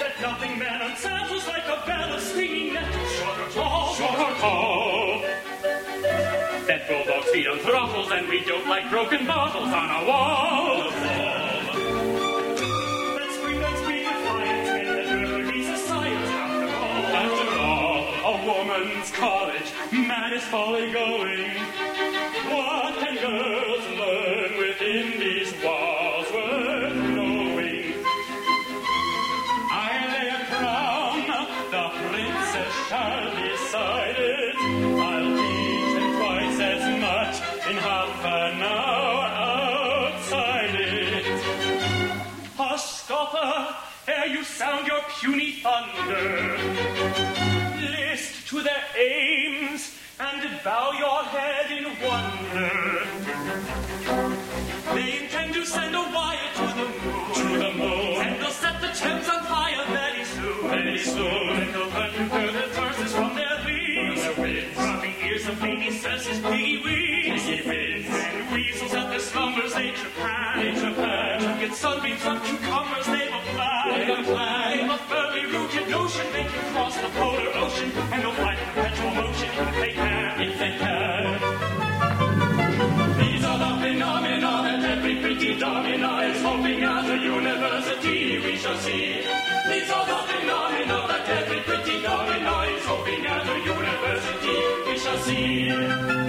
That 0.00 0.14
nothing 0.22 0.58
man 0.58 0.80
unsaddles 0.80 1.46
like 1.46 1.64
a 1.66 1.86
bell, 1.86 2.14
of 2.14 2.22
stinging 2.22 2.72
net, 2.74 2.90
short 3.18 3.38
or 3.38 3.50
tall, 3.50 3.94
short 3.94 4.18
or 4.18 4.34
tall. 4.38 5.20
That 6.66 6.88
bulldogs 6.88 7.28
feed 7.30 7.46
on 7.46 7.58
throttles 7.58 8.10
and 8.10 8.28
we 8.28 8.42
don't 8.44 8.66
like 8.68 8.88
broken 8.90 9.26
bottles 9.26 9.68
on 9.68 10.02
a 10.02 10.08
wall. 10.08 10.90
Spring 13.32 13.60
that 13.60 13.78
spring 13.78 14.02
defiance 14.04 14.68
and 14.68 14.88
that 14.88 15.06
liberty's 15.28 15.68
a 15.68 15.76
science 15.76 16.28
after 16.30 16.68
all. 16.74 17.04
After 17.24 17.48
all, 17.58 18.32
a 18.32 18.46
woman's 18.46 19.10
college, 19.12 19.72
man 19.92 20.32
is 20.32 20.44
folly 20.44 20.90
going. 20.92 21.50
What 22.50 22.94
can 22.98 23.16
girls 23.16 23.84
learn 23.98 24.58
within 24.58 25.20
these 25.20 25.39
set 58.70 58.80
the 58.80 58.88
Thames 58.88 59.28
on 59.28 59.44
fire 59.44 59.84
very 59.88 60.24
soon. 60.24 60.68
Very 60.68 60.98
soon. 60.98 61.48
And 61.60 61.74
they'll 61.74 61.88
learn 61.88 62.12
to 62.12 62.24
hear 62.34 62.52
the 62.52 62.66
verses 62.74 63.12
from 63.14 63.34
their 63.34 63.56
wings. 63.64 64.24
From 64.24 64.42
their 64.42 64.52
wings. 64.52 64.74
Dropping 64.74 65.14
ears 65.26 65.46
of 65.48 65.58
senses, 66.00 66.38
piggy 66.40 66.76
wings. 66.84 67.42
Piggy 67.44 67.68
wings. 67.68 68.06
And 68.08 68.52
weasels 68.52 68.94
at 68.94 69.10
their 69.10 69.18
slumbers, 69.18 69.74
they 69.74 69.90
Japan. 69.92 70.58
They 70.58 70.72
Japan. 70.80 71.60
Get 71.60 71.74
sunbeams 71.74 72.24
on 72.24 72.40
cucumbers, 72.44 73.06
they 73.06 73.26
will 73.32 73.46
fly. 73.54 73.82
They 73.96 74.06
will 74.10 74.24
fly. 74.24 74.76
They've 74.76 74.90
a 74.90 74.98
firmly 75.10 75.46
rooted 75.46 75.88
notion 75.88 76.26
they 76.32 76.44
can 76.44 76.72
cross 76.72 76.96
the 76.96 77.08
polar 77.18 77.50
ocean. 77.64 77.90
And 78.12 78.22
they'll 78.22 78.30
in 78.30 78.66
perpetual 78.74 79.10
motion 79.22 79.50
if 79.68 79.74
they 79.80 79.92
can. 79.92 80.40
If 80.40 80.58
they 80.58 80.72
can. 80.78 81.59
Domina 85.60 86.20
is 86.22 86.42
hoping 86.42 86.82
at 86.82 87.06
the 87.06 87.18
university 87.18 88.38
we 88.38 88.56
shall 88.56 88.78
see. 88.78 89.20
These 89.68 89.90
are 89.90 90.06
the 90.06 90.18
phenomena 90.28 90.98
that 91.06 91.28
every 91.28 91.60
pretty 91.60 92.00
domina 92.00 92.56
is 92.74 92.84
hoping 92.86 93.26
at 93.26 93.44
the 93.44 93.58
university 93.74 94.56
we 94.86 94.98
shall 94.98 95.18
see. 95.18 96.19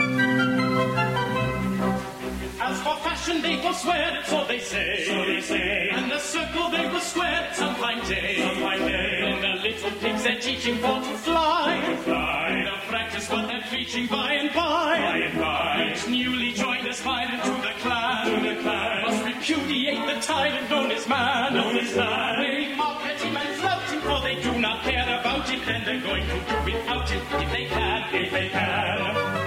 For 3.32 3.42
fashion, 3.42 3.42
they 3.42 3.56
will 3.64 3.74
swear 3.74 4.24
so 4.26 4.46
they 4.48 4.60
say. 4.60 5.06
So 5.08 5.26
they 5.26 5.42
say. 5.42 5.90
And 5.92 6.12
the 6.12 6.20
circle, 6.20 6.70
they 6.70 6.88
will 6.90 7.00
swear 7.00 7.48
it 7.50 7.56
some 7.56 7.76
fine 7.76 8.04
day. 8.08 8.38
Some 8.42 8.58
fine 8.58 8.80
day. 8.80 9.22
And 9.24 9.44
the 9.44 9.70
little 9.70 9.92
pigs 10.00 10.24
they're 10.24 10.40
teaching 10.40 10.78
for 10.78 11.00
to 11.00 11.18
fly. 11.18 11.84
To 11.86 11.98
fly. 11.98 12.64
They'll 12.66 12.90
practice 12.90 13.30
what 13.30 13.48
they're 13.48 13.66
preaching 13.70 14.08
by 14.08 14.34
and 14.34 14.50
by. 14.54 15.00
By 15.00 15.18
and 15.18 15.40
by. 15.40 15.92
Each 15.92 16.08
newly 16.08 16.52
joined 16.54 16.88
aspirant 16.88 17.44
to 17.44 17.52
the 17.52 17.74
clan. 17.82 18.26
To 18.26 18.50
the 18.50 18.62
clan. 18.62 19.02
Must 19.04 19.26
repudiate 19.26 20.06
the 20.06 20.22
tyrant 20.22 20.70
known 20.70 20.92
as 20.92 21.08
man. 21.08 21.54
Known 21.54 21.78
as 21.78 21.96
man. 21.96 22.42
They 22.42 22.76
mock 22.76 23.02
at 23.06 23.22
him 23.22 23.38
and 23.38 23.56
flout 23.60 23.84
him, 23.90 24.02
for 24.02 24.22
they 24.22 24.36
do 24.42 24.60
not 24.60 24.84
care 24.84 25.20
about 25.20 25.48
him. 25.50 25.62
Then 25.66 25.84
they're 25.86 26.02
going 26.02 26.26
to 26.28 26.40
do 26.50 26.72
without 26.72 27.10
him, 27.10 27.22
if 27.42 27.52
they 27.52 27.66
can, 27.66 28.16
if 28.16 28.32
they 28.32 28.50
can. 28.50 29.42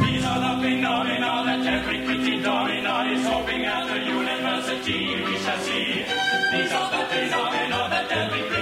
These 0.00 0.24
are 0.24 0.40
the 0.40 0.62
phenomena 0.62 1.44
that 1.46 1.66
every 1.66 2.09
domina 2.42 3.12
is 3.12 3.26
hoping 3.26 3.64
at 3.64 3.86
the 3.86 3.98
university 3.98 5.22
we 5.24 5.36
shall 5.38 5.58
see. 5.58 6.04
These 6.52 6.72
are 6.72 6.90
the 6.90 7.02
phenomena 7.10 7.88
that 7.90 8.10
every 8.10 8.42
pretty 8.48 8.59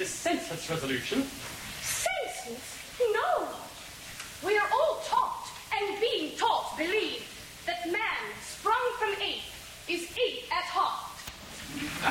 this 0.00 0.08
senseless 0.08 0.70
resolution? 0.70 1.22
Senseless? 1.82 2.78
No. 3.12 3.48
We 4.42 4.56
are 4.56 4.66
all 4.72 5.02
taught, 5.04 5.46
and 5.78 6.00
being 6.00 6.38
taught, 6.38 6.74
believe 6.78 7.22
that 7.66 7.84
man, 7.84 8.22
sprung 8.42 8.80
from 8.98 9.10
ape, 9.20 9.42
is 9.88 10.04
ape 10.16 10.50
at 10.50 10.64
heart. 10.64 11.20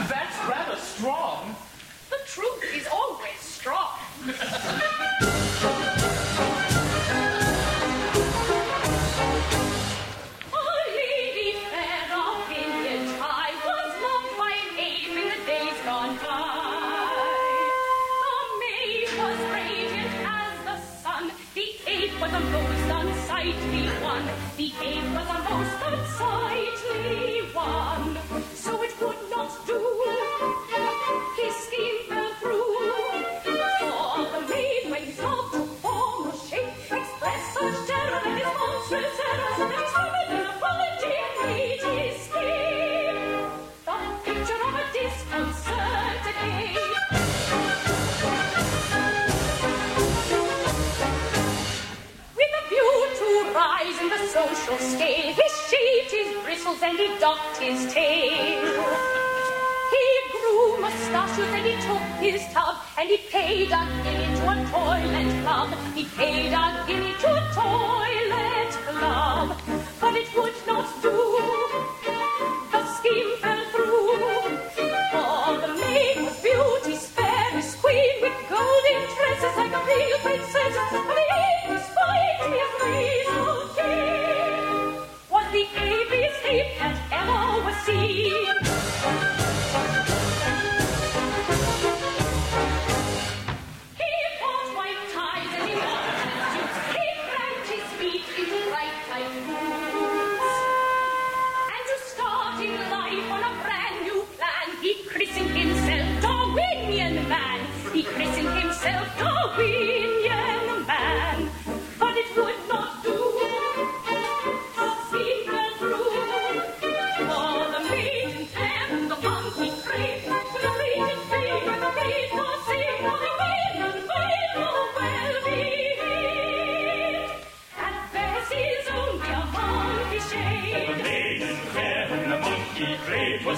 That's 0.08 0.38
rather 0.47 0.80
strong. 0.80 1.56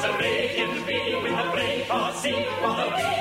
Was 0.02 0.10
a 0.10 0.18
radiant 0.18 0.88
bee 0.88 1.16
with 1.22 1.32
a 1.32 1.52
brain 1.52 1.86
for 1.86 2.12
sea, 2.14 2.44
what 2.62 2.80
a 2.80 2.96
wee 2.96 3.21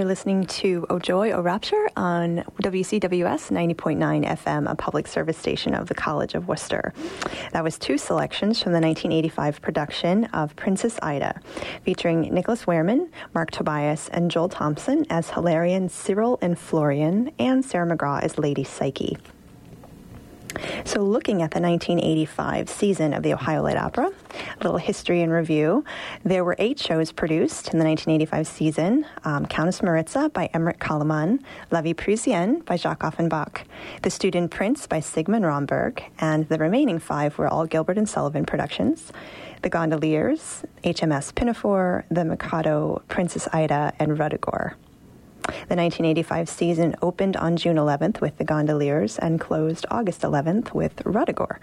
You're 0.00 0.08
listening 0.08 0.46
to 0.46 0.86
Oh 0.88 0.98
Joy, 0.98 1.30
Oh 1.32 1.42
Rapture 1.42 1.90
on 1.94 2.42
WCWS 2.62 3.50
90.9 3.52 4.26
FM, 4.26 4.70
a 4.70 4.74
public 4.74 5.06
service 5.06 5.36
station 5.36 5.74
of 5.74 5.88
the 5.88 5.94
College 5.94 6.34
of 6.34 6.48
Wooster. 6.48 6.94
That 7.52 7.62
was 7.62 7.78
two 7.78 7.98
selections 7.98 8.62
from 8.62 8.72
the 8.72 8.80
1985 8.80 9.60
production 9.60 10.24
of 10.32 10.56
Princess 10.56 10.98
Ida, 11.02 11.38
featuring 11.84 12.22
Nicholas 12.22 12.64
Wuehrmann, 12.64 13.10
Mark 13.34 13.50
Tobias, 13.50 14.08
and 14.08 14.30
Joel 14.30 14.48
Thompson 14.48 15.04
as 15.10 15.28
Hilarion, 15.28 15.90
Cyril, 15.90 16.38
and 16.40 16.58
Florian, 16.58 17.30
and 17.38 17.62
Sarah 17.62 17.94
McGraw 17.94 18.22
as 18.22 18.38
Lady 18.38 18.64
Psyche. 18.64 19.18
So, 20.84 21.02
looking 21.02 21.42
at 21.42 21.50
the 21.50 21.60
1985 21.60 22.68
season 22.68 23.14
of 23.14 23.22
the 23.22 23.32
Ohio 23.34 23.62
Light 23.62 23.76
Opera, 23.76 24.10
a 24.60 24.64
little 24.64 24.78
history 24.78 25.22
and 25.22 25.32
review. 25.32 25.84
There 26.24 26.44
were 26.44 26.56
eight 26.58 26.78
shows 26.78 27.12
produced 27.12 27.68
in 27.72 27.78
the 27.78 27.84
1985 27.84 28.46
season 28.46 29.06
um, 29.24 29.46
Countess 29.46 29.82
Maritza 29.82 30.30
by 30.30 30.46
Emmerich 30.52 30.78
Kálmán, 30.78 31.42
La 31.70 31.82
Vie 31.82 31.94
by 32.64 32.76
Jacques 32.76 33.02
Offenbach, 33.02 33.64
The 34.02 34.10
Student 34.10 34.50
Prince 34.50 34.86
by 34.86 35.00
Sigmund 35.00 35.44
Romberg, 35.44 36.02
and 36.18 36.48
the 36.48 36.58
remaining 36.58 36.98
five 36.98 37.38
were 37.38 37.48
all 37.48 37.66
Gilbert 37.66 37.98
and 37.98 38.08
Sullivan 38.08 38.44
productions. 38.44 39.12
The 39.62 39.68
Gondoliers, 39.68 40.64
HMS 40.84 41.34
Pinafore, 41.34 42.04
The 42.10 42.24
Mikado, 42.24 43.02
Princess 43.08 43.46
Ida, 43.52 43.92
and 43.98 44.12
Ruddigore. 44.12 44.74
The 45.42 45.76
1985 45.76 46.48
season 46.48 46.96
opened 47.02 47.36
on 47.36 47.56
June 47.56 47.76
11th 47.76 48.20
with 48.20 48.36
the 48.38 48.44
Gondoliers 48.44 49.18
and 49.18 49.40
closed 49.40 49.86
August 49.90 50.22
11th 50.22 50.74
with 50.74 50.96
Ruddigore. 51.04 51.58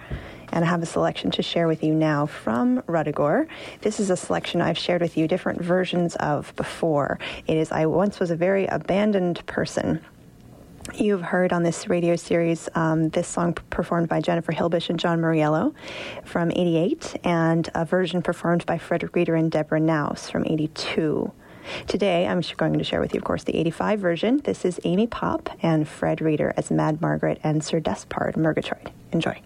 And 0.52 0.64
I 0.64 0.68
have 0.68 0.82
a 0.82 0.86
selection 0.86 1.32
to 1.32 1.42
share 1.42 1.68
with 1.68 1.84
you 1.84 1.94
now 1.94 2.26
from 2.26 2.82
Ruddigore. 2.84 3.48
This 3.82 4.00
is 4.00 4.10
a 4.10 4.18
selection 4.18 4.62
I've 4.62 4.78
shared 4.78 5.02
with 5.02 5.18
you 5.18 5.28
different 5.28 5.62
versions 5.62 6.16
of 6.16 6.56
before. 6.56 7.20
It 7.48 7.58
is 7.58 7.72
I 7.72 7.86
once 7.86 8.20
was 8.20 8.32
a 8.32 8.36
very 8.36 8.66
abandoned 8.68 9.46
person. 9.46 10.02
You've 10.96 11.22
heard 11.22 11.52
on 11.52 11.64
this 11.64 11.90
radio 11.90 12.16
series 12.16 12.70
um, 12.74 13.10
this 13.10 13.28
song 13.28 13.54
performed 13.70 14.08
by 14.08 14.22
Jennifer 14.22 14.54
Hilbish 14.54 14.90
and 14.90 14.98
John 14.98 15.20
Mariello 15.20 15.74
from 16.24 16.50
88, 16.52 17.18
and 17.26 17.70
a 17.76 17.84
version 17.84 18.22
performed 18.22 18.66
by 18.66 18.78
Frederick 18.78 19.14
Reeder 19.14 19.36
and 19.36 19.52
Deborah 19.52 19.82
Naus 19.82 20.30
from 20.30 20.46
82. 20.46 21.32
Today, 21.88 22.28
I'm 22.28 22.42
going 22.58 22.78
to 22.78 22.84
share 22.84 23.02
with 23.02 23.14
you, 23.14 23.20
of 23.20 23.24
course, 23.24 23.44
the 23.44 23.56
85 23.58 24.00
version. 24.00 24.38
This 24.44 24.66
is 24.66 24.80
Amy 24.84 25.08
Popp 25.08 25.50
and 25.62 25.88
Fred 25.88 26.22
Reeder 26.22 26.54
as 26.58 26.72
Mad 26.72 27.02
Margaret 27.02 27.40
and 27.44 27.64
Sir 27.64 27.80
Despard 27.80 28.36
Murgatroyd. 28.36 28.92
Enjoy. 29.12 29.42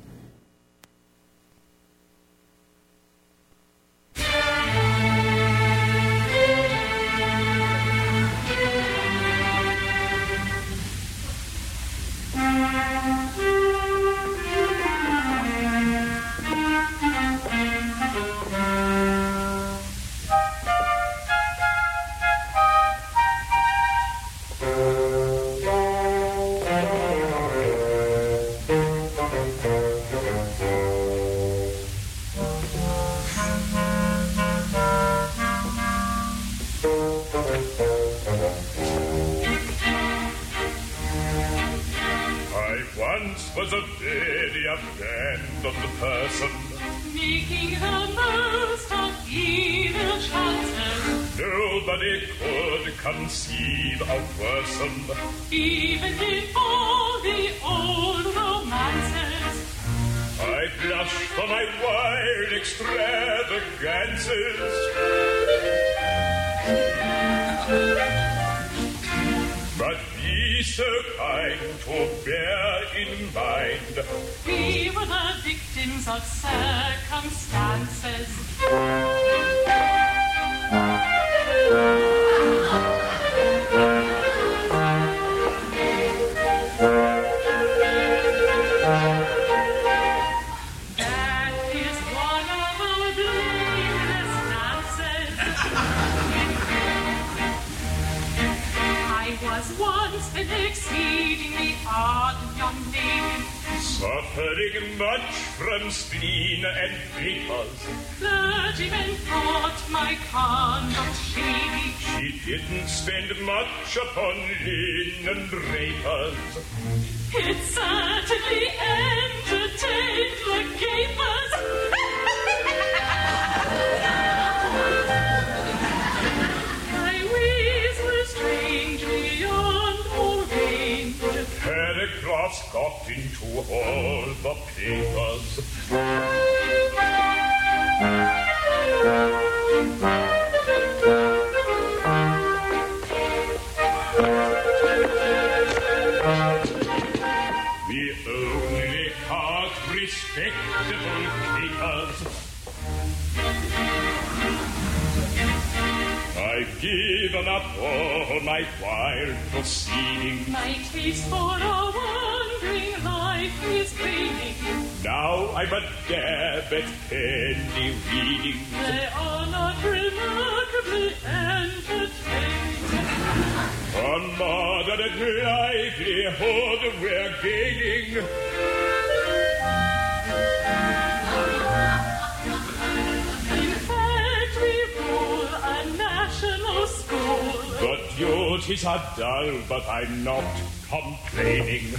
Monkeys 188.71 188.85
are 188.85 189.03
dull, 189.17 189.59
but 189.67 189.85
I'm 189.85 190.23
not 190.23 190.45
complaining. 190.89 191.91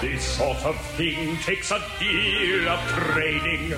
This 0.00 0.24
sort 0.36 0.64
of 0.64 0.80
thing 0.96 1.36
takes 1.38 1.72
a 1.72 1.82
deal 1.98 2.68
of 2.68 2.78
training. 2.90 3.74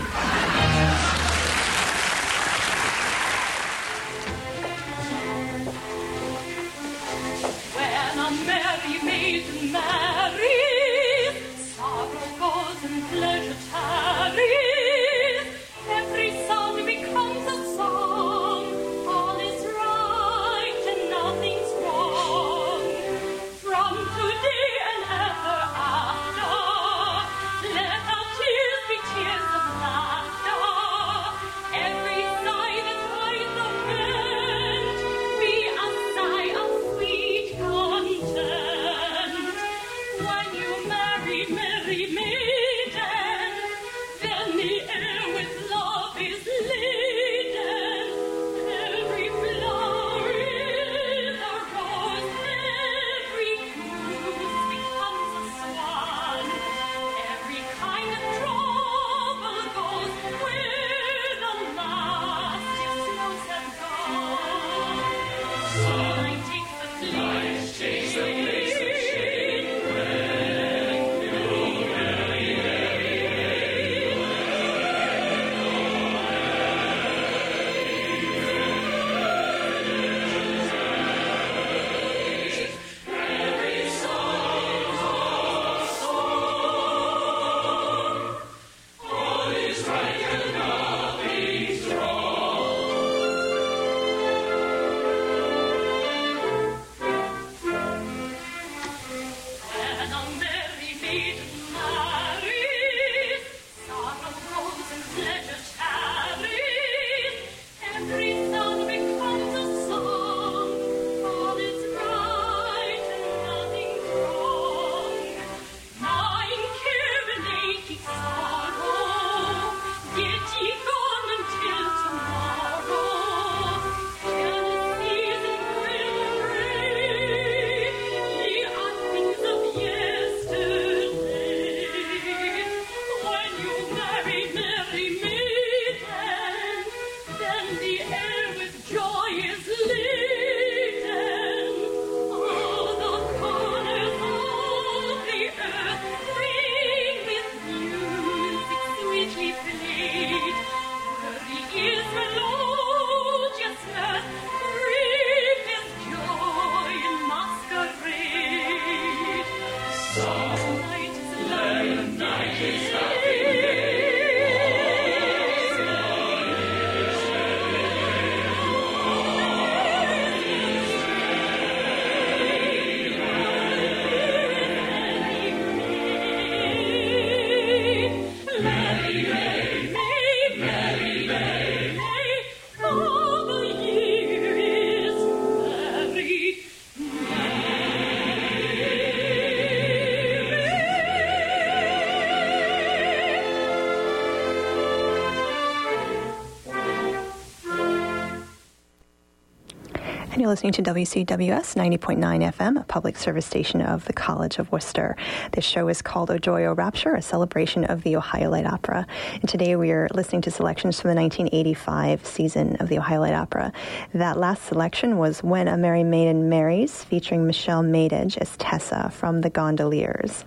Listening 200.50 200.72
to 200.72 200.82
WCWS 200.82 201.76
90.9 201.76 202.18
FM, 202.52 202.80
a 202.80 202.82
public 202.82 203.16
service 203.16 203.46
station 203.46 203.80
of 203.80 204.04
the 204.06 204.12
College 204.12 204.58
of 204.58 204.72
Wooster. 204.72 205.14
This 205.52 205.64
show 205.64 205.86
is 205.86 206.02
called 206.02 206.28
O 206.28 206.38
Joy, 206.38 206.64
O 206.64 206.72
Rapture, 206.72 207.14
a 207.14 207.22
celebration 207.22 207.84
of 207.84 208.02
the 208.02 208.16
Ohio 208.16 208.50
Light 208.50 208.66
Opera. 208.66 209.06
And 209.34 209.48
today 209.48 209.76
we 209.76 209.92
are 209.92 210.08
listening 210.12 210.40
to 210.42 210.50
selections 210.50 211.00
from 211.00 211.10
the 211.10 211.14
1985 211.14 212.26
season 212.26 212.74
of 212.80 212.88
the 212.88 212.98
Ohio 212.98 213.20
Light 213.20 213.34
Opera. 213.34 213.72
That 214.12 214.38
last 214.38 214.64
selection 214.64 215.18
was 215.18 215.40
When 215.44 215.68
a 215.68 215.76
Merry 215.76 216.02
Maiden 216.02 216.48
Marries, 216.48 217.04
featuring 217.04 217.46
Michelle 217.46 217.84
Maidage 217.84 218.36
as 218.38 218.56
Tessa 218.56 219.08
from 219.10 219.42
The 219.42 219.50
Gondoliers. 219.50 220.44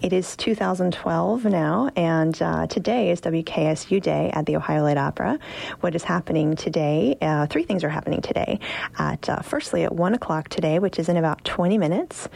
It 0.00 0.12
is 0.12 0.36
2012 0.36 1.44
now, 1.46 1.90
and 1.96 2.40
uh, 2.40 2.68
today 2.68 3.10
is 3.10 3.20
WKSU 3.20 4.00
Day 4.00 4.30
at 4.32 4.46
the 4.46 4.54
Ohio 4.54 4.84
Light 4.84 4.96
Opera. 4.96 5.40
What 5.80 5.96
is 5.96 6.04
happening 6.04 6.54
today? 6.54 7.16
Uh, 7.20 7.48
three 7.48 7.64
things 7.64 7.82
are 7.82 7.88
happening 7.88 8.20
today. 8.20 8.60
At 8.96 9.28
uh, 9.28 9.40
firstly, 9.40 9.82
at 9.82 9.92
one 9.92 10.14
o'clock 10.14 10.50
today, 10.50 10.78
which 10.78 11.00
is 11.00 11.08
in 11.08 11.16
about 11.16 11.44
20 11.44 11.78
minutes, 11.78 12.28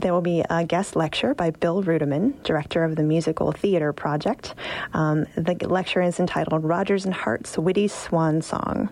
there 0.00 0.12
will 0.12 0.20
be 0.20 0.44
a 0.48 0.64
guest 0.64 0.94
lecture 0.94 1.34
by 1.34 1.50
Bill 1.50 1.82
Rudman, 1.82 2.40
director 2.44 2.84
of 2.84 2.94
the 2.94 3.02
Musical 3.02 3.50
Theater 3.50 3.92
Project. 3.92 4.54
Um, 4.94 5.26
the 5.36 5.56
lecture 5.68 6.00
is 6.00 6.20
entitled 6.20 6.62
"Rodgers 6.62 7.04
and 7.04 7.14
Hart's 7.14 7.58
Witty 7.58 7.88
Swan 7.88 8.42
Song." 8.42 8.90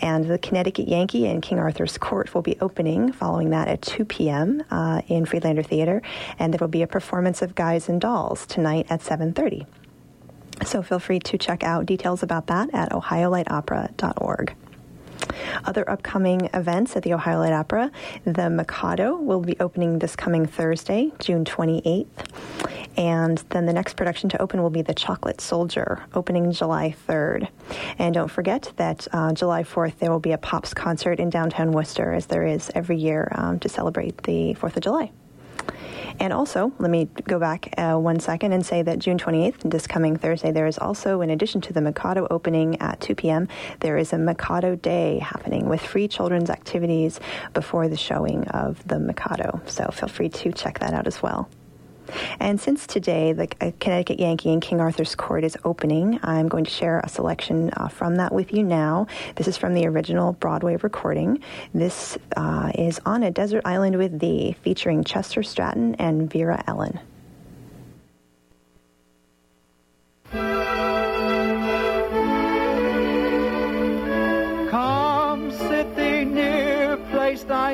And 0.00 0.24
the 0.26 0.38
Connecticut 0.38 0.88
Yankee 0.88 1.26
and 1.26 1.42
King 1.42 1.58
Arthur's 1.58 1.98
Court 1.98 2.34
will 2.34 2.42
be 2.42 2.56
opening 2.60 3.12
following 3.12 3.50
that 3.50 3.68
at 3.68 3.82
2 3.82 4.04
p.m. 4.04 4.62
Uh, 4.70 5.02
in 5.08 5.26
Freedlander 5.26 5.64
Theater. 5.64 6.02
And 6.38 6.52
there 6.52 6.58
will 6.58 6.68
be 6.68 6.82
a 6.82 6.86
performance 6.86 7.42
of 7.42 7.54
Guys 7.54 7.88
and 7.88 8.00
Dolls 8.00 8.46
tonight 8.46 8.86
at 8.90 9.00
7.30. 9.00 9.66
So 10.64 10.82
feel 10.82 10.98
free 10.98 11.20
to 11.20 11.38
check 11.38 11.62
out 11.62 11.86
details 11.86 12.22
about 12.22 12.46
that 12.48 12.72
at 12.74 12.90
ohiolightopera.org. 12.92 14.54
Other 15.64 15.88
upcoming 15.88 16.50
events 16.52 16.96
at 16.96 17.02
the 17.02 17.14
Ohio 17.14 17.38
Light 17.38 17.52
Opera, 17.52 17.90
the 18.24 18.50
Mikado 18.50 19.16
will 19.16 19.40
be 19.40 19.58
opening 19.60 19.98
this 19.98 20.16
coming 20.16 20.46
Thursday, 20.46 21.12
June 21.18 21.44
28th. 21.44 22.06
And 22.96 23.38
then 23.50 23.66
the 23.66 23.72
next 23.72 23.96
production 23.96 24.28
to 24.30 24.42
open 24.42 24.62
will 24.62 24.70
be 24.70 24.82
The 24.82 24.94
Chocolate 24.94 25.40
Soldier, 25.40 26.02
opening 26.14 26.52
July 26.52 26.94
3rd. 27.08 27.48
And 27.98 28.14
don't 28.14 28.30
forget 28.30 28.72
that 28.76 29.06
uh, 29.12 29.32
July 29.32 29.62
4th 29.62 29.98
there 29.98 30.10
will 30.10 30.20
be 30.20 30.32
a 30.32 30.38
Pops 30.38 30.74
concert 30.74 31.20
in 31.20 31.30
downtown 31.30 31.72
Wooster, 31.72 32.12
as 32.12 32.26
there 32.26 32.46
is 32.46 32.70
every 32.74 32.96
year 32.96 33.30
um, 33.34 33.58
to 33.60 33.68
celebrate 33.68 34.22
the 34.24 34.54
4th 34.54 34.76
of 34.76 34.82
July. 34.82 35.12
And 36.20 36.34
also, 36.34 36.70
let 36.78 36.90
me 36.90 37.08
go 37.24 37.38
back 37.38 37.72
uh, 37.78 37.96
one 37.96 38.20
second 38.20 38.52
and 38.52 38.64
say 38.64 38.82
that 38.82 38.98
June 38.98 39.16
28th, 39.16 39.70
this 39.70 39.86
coming 39.86 40.16
Thursday, 40.16 40.52
there 40.52 40.66
is 40.66 40.78
also, 40.78 41.22
in 41.22 41.30
addition 41.30 41.62
to 41.62 41.72
the 41.72 41.80
Mikado 41.80 42.26
opening 42.30 42.78
at 42.82 43.00
2 43.00 43.14
p.m., 43.14 43.48
there 43.80 43.96
is 43.96 44.12
a 44.12 44.18
Mikado 44.18 44.76
Day 44.76 45.18
happening 45.18 45.66
with 45.66 45.80
free 45.80 46.08
children's 46.08 46.50
activities 46.50 47.20
before 47.54 47.88
the 47.88 47.96
showing 47.96 48.46
of 48.48 48.86
the 48.86 48.98
Mikado. 48.98 49.62
So 49.64 49.88
feel 49.92 50.10
free 50.10 50.28
to 50.28 50.52
check 50.52 50.80
that 50.80 50.92
out 50.92 51.06
as 51.06 51.22
well. 51.22 51.48
And 52.38 52.60
since 52.60 52.86
today 52.86 53.32
the 53.32 53.48
uh, 53.60 53.72
Connecticut 53.80 54.20
Yankee 54.20 54.52
in 54.52 54.60
King 54.60 54.80
Arthur's 54.80 55.14
Court 55.14 55.44
is 55.44 55.56
opening, 55.64 56.18
I'm 56.22 56.48
going 56.48 56.64
to 56.64 56.70
share 56.70 57.00
a 57.00 57.08
selection 57.08 57.70
uh, 57.76 57.88
from 57.88 58.16
that 58.16 58.32
with 58.32 58.52
you 58.52 58.62
now. 58.62 59.06
This 59.36 59.48
is 59.48 59.56
from 59.56 59.74
the 59.74 59.86
original 59.86 60.32
Broadway 60.32 60.76
recording. 60.76 61.42
This 61.74 62.18
uh, 62.36 62.72
is 62.74 63.00
On 63.06 63.22
a 63.22 63.30
Desert 63.30 63.62
Island 63.64 63.96
with 63.96 64.18
Thee, 64.18 64.56
featuring 64.62 65.04
Chester 65.04 65.42
Stratton 65.42 65.94
and 65.96 66.30
Vera 66.30 66.62
Ellen. 66.66 66.98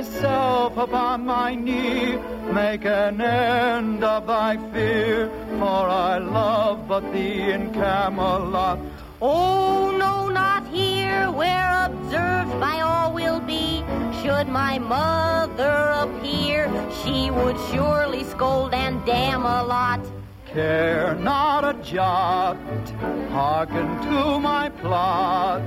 Thyself 0.02 0.76
upon 0.76 1.24
my 1.24 1.54
knee, 1.54 2.16
make 2.52 2.84
an 2.84 3.18
end 3.20 4.04
of 4.04 4.26
thy 4.26 4.56
fear, 4.70 5.30
for 5.58 5.88
I 5.88 6.18
love 6.18 6.86
but 6.86 7.12
thee 7.12 7.50
in 7.50 7.72
Camelot. 7.72 8.78
Oh, 9.22 9.96
no, 9.96 10.28
not 10.28 10.68
here, 10.68 11.30
where 11.30 11.86
observed 11.86 12.60
by 12.60 12.80
all 12.80 13.14
will 13.14 13.40
be. 13.40 13.82
Should 14.20 14.48
my 14.48 14.78
mother 14.78 15.78
appear, 16.04 16.68
she 17.02 17.30
would 17.30 17.56
surely 17.70 18.24
scold 18.24 18.74
and 18.74 19.02
damn 19.06 19.46
a 19.46 19.62
lot. 19.62 20.00
Care 20.56 21.14
not 21.16 21.64
a 21.66 21.74
jot, 21.82 22.56
hearken 23.28 24.00
to 24.08 24.40
my 24.40 24.70
plot. 24.70 25.60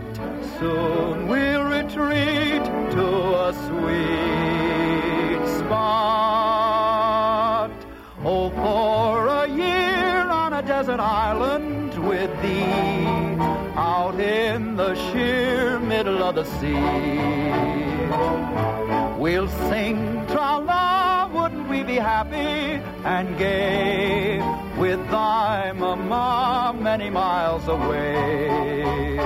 Soon 0.58 1.28
we'll 1.28 1.64
retreat 1.66 2.64
to 2.96 3.06
a 3.48 3.54
sweet 3.68 5.46
spot. 5.60 6.50
Oh, 8.24 8.50
for 8.50 9.28
a 9.28 9.48
year 9.48 10.28
on 10.28 10.54
a 10.54 10.64
desert 10.64 11.00
island 11.00 11.94
with 12.08 12.32
thee, 12.42 13.29
out 13.80 14.20
in 14.20 14.76
the 14.76 14.94
sheer 14.96 15.80
middle 15.80 16.22
of 16.22 16.36
the 16.36 16.44
sea. 16.60 16.76
We'll 19.18 19.48
sing 19.70 19.98
tra-la, 20.28 21.30
wouldn't 21.34 21.70
we 21.70 21.84
be 21.84 21.96
happy 21.96 22.84
and 23.16 23.38
gay 23.38 24.40
with 24.78 25.00
thy 25.10 25.72
mamma 25.72 26.76
many 26.78 27.10
miles 27.10 27.70
away? 27.70 29.18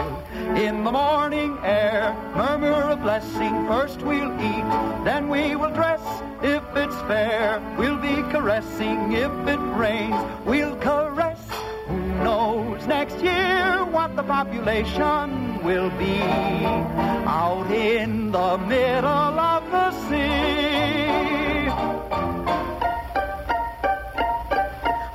In 0.67 0.83
the 0.83 0.91
morning 0.91 1.57
air, 1.63 2.15
murmur 2.35 2.91
a 2.91 2.95
blessing, 2.95 3.55
first 3.65 4.03
we'll 4.03 4.33
eat, 4.39 4.67
then 5.03 5.29
we 5.29 5.55
will 5.55 5.73
dress. 5.81 6.03
If 6.43 6.63
it's 6.75 6.99
fair, 7.11 7.59
we'll 7.79 7.97
be 7.97 8.21
caressing. 8.31 9.13
If 9.13 9.33
it 9.47 9.63
rains, 9.83 10.21
we'll 10.45 10.75
caress. 10.75 11.41
Who 11.87 11.97
knows 12.23 12.52
next 12.87 13.17
year 13.21 13.85
what 13.85 14.15
the 14.15 14.23
population 14.23 15.63
will 15.63 15.89
be 15.91 16.19
out 17.25 17.69
in 17.71 18.31
the 18.31 18.57
middle 18.57 19.39
of 19.39 19.63
the 19.71 19.91
sea? 20.07 21.67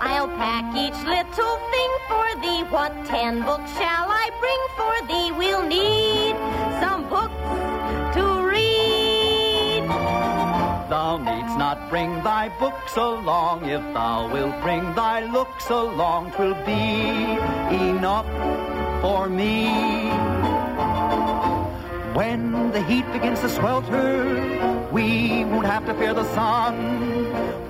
I'll 0.01 0.29
pack 0.29 0.65
each 0.77 1.01
little 1.07 1.57
thing 1.73 1.93
for 2.09 2.29
thee. 2.43 2.63
What 2.71 2.93
ten 3.07 3.43
books 3.43 3.71
shall 3.73 4.09
I 4.09 4.31
bring 4.41 4.63
for 4.79 4.95
thee? 5.09 5.33
We'll 5.39 5.67
need 5.67 6.37
not 11.69 11.91
bring 11.91 12.11
thy 12.23 12.49
books 12.61 12.97
along. 12.97 13.69
If 13.69 13.83
thou 13.93 14.33
wilt 14.33 14.59
bring 14.63 14.85
thy 14.95 15.19
looks 15.37 15.69
along, 15.69 16.33
twill 16.33 16.57
be 16.65 16.85
enough 17.91 18.29
for 19.03 19.29
me. 19.29 19.55
When 22.19 22.73
the 22.77 22.83
heat 22.91 23.07
begins 23.13 23.41
to 23.41 23.51
swelter, 23.51 24.09
we 24.97 25.45
won't 25.51 25.67
have 25.67 25.85
to 25.89 25.95
fear 26.01 26.15
the 26.15 26.29
sun. 26.39 26.75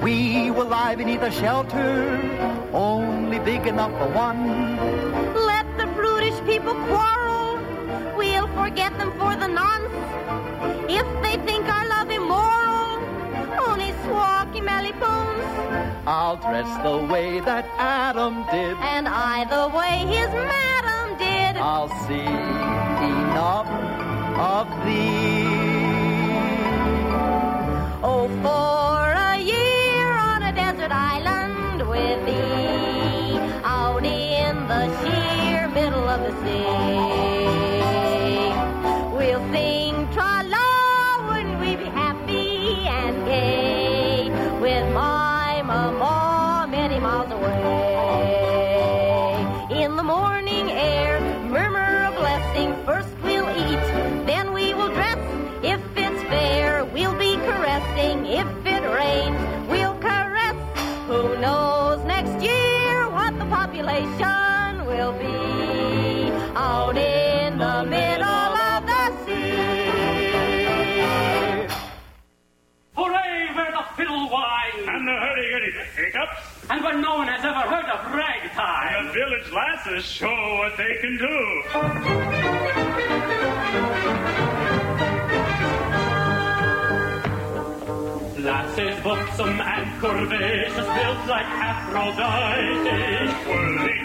We 0.01 0.53
will 0.53 0.70
lie 0.78 0.94
beneath 0.94 1.22
a 1.22 1.32
shelter, 1.32 1.92
only 2.72 3.40
big 3.40 3.66
enough 3.66 3.94
for 3.99 4.09
one. 4.26 4.42
Let 5.53 5.66
the 5.76 5.88
brutish 5.99 6.38
people 6.51 6.76
quarrel. 6.88 7.59
We'll 8.16 8.51
forget 8.62 8.92
them 9.01 9.11
for 9.20 9.32
the 9.42 9.49
nonce. 9.61 9.99
If 11.01 11.07
they 11.24 11.34
think 11.49 11.64
squawky 14.18 14.60
mellypoons. 14.60 15.46
I'll 16.06 16.36
dress 16.36 16.70
the 16.82 16.96
way 17.12 17.40
that 17.40 17.64
Adam 17.78 18.34
did. 18.50 18.76
And 18.94 19.06
I 19.06 19.44
the 19.56 19.66
way 19.78 19.94
his 20.14 20.30
madam 20.52 21.06
did. 21.18 21.52
I'll 21.56 21.92
see 22.06 22.32
enough 23.14 23.70
of 24.54 24.66
thee. 24.84 25.46
Oh, 28.10 28.26
for 28.44 28.98
a 29.30 29.38
year 29.54 30.10
on 30.32 30.42
a 30.42 30.52
desert 30.52 30.92
island 30.92 31.88
with 31.92 32.18
thee, 32.26 33.38
out 33.64 34.04
in 34.04 34.54
the 34.72 34.84
sheer 35.00 35.68
middle 35.68 36.08
of 36.08 36.20
the 36.26 36.32
sea. 36.42 37.17
The 64.01 64.07
population 64.07 64.86
will 64.86 65.12
be 65.12 66.30
out 66.57 66.96
in 66.96 67.59
the 67.59 67.84
middle 67.84 68.24
of 68.24 68.86
the 68.86 69.12
sea. 69.24 69.57
Hooray 72.94 73.49
where 73.55 73.72
the 73.72 73.84
fiddle 73.96 74.28
whines! 74.28 74.86
And 74.86 75.09
the 75.09 75.12
hurdy-gurdy 75.12 75.72
hiccups. 75.96 76.42
And 76.70 76.84
when 76.84 77.01
no 77.01 77.16
one 77.16 77.28
has 77.28 77.44
ever 77.44 77.66
heard 77.68 77.86
of 77.86 78.14
ragtime! 78.14 79.07
The 79.07 79.12
village 79.12 79.51
lasses 79.53 80.05
show 80.05 80.59
what 80.59 80.76
they 80.76 80.96
can 81.01 81.16
do. 81.18 81.36
Lasses 88.38 89.01
buxom 89.03 89.61
and 89.61 90.01
curvaceous, 90.01 90.76
built 90.76 91.26
like 91.26 91.46
Aphrodite. 91.46 92.68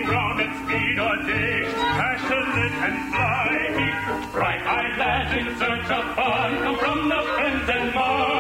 Round 0.06 0.42
at 0.42 0.52
speed 0.66 1.00
or 1.00 1.16
day, 1.24 1.64
passionate 1.74 2.74
and 2.86 3.14
flighty. 3.14 4.32
Bright-eyed 4.32 4.98
lads 5.00 5.34
in 5.38 5.58
search 5.58 5.90
of 5.92 6.16
fun 6.16 6.58
come 6.64 6.78
from 6.78 7.10
the 7.10 7.22
fens 7.38 7.70
and 7.70 7.94
marshes. 7.94 8.33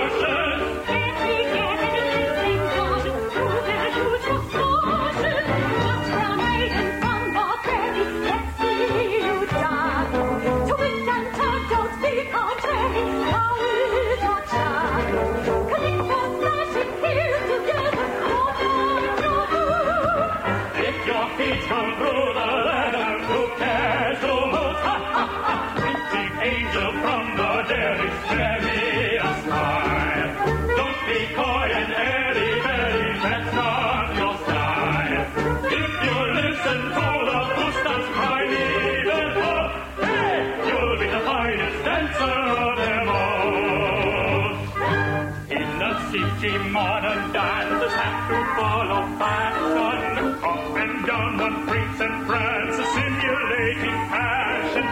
City, 46.14 46.58
modern 46.70 47.32
dancers 47.34 47.92
have 47.92 48.30
to 48.30 48.38
follow 48.56 49.02
fashion. 49.18 50.28
Up 50.44 50.78
and 50.84 51.06
down 51.08 51.42
on 51.42 51.68
freaks 51.68 52.00
and 52.02 52.28
prance, 52.28 52.76
simulating 52.94 54.00
passion. 54.14 54.86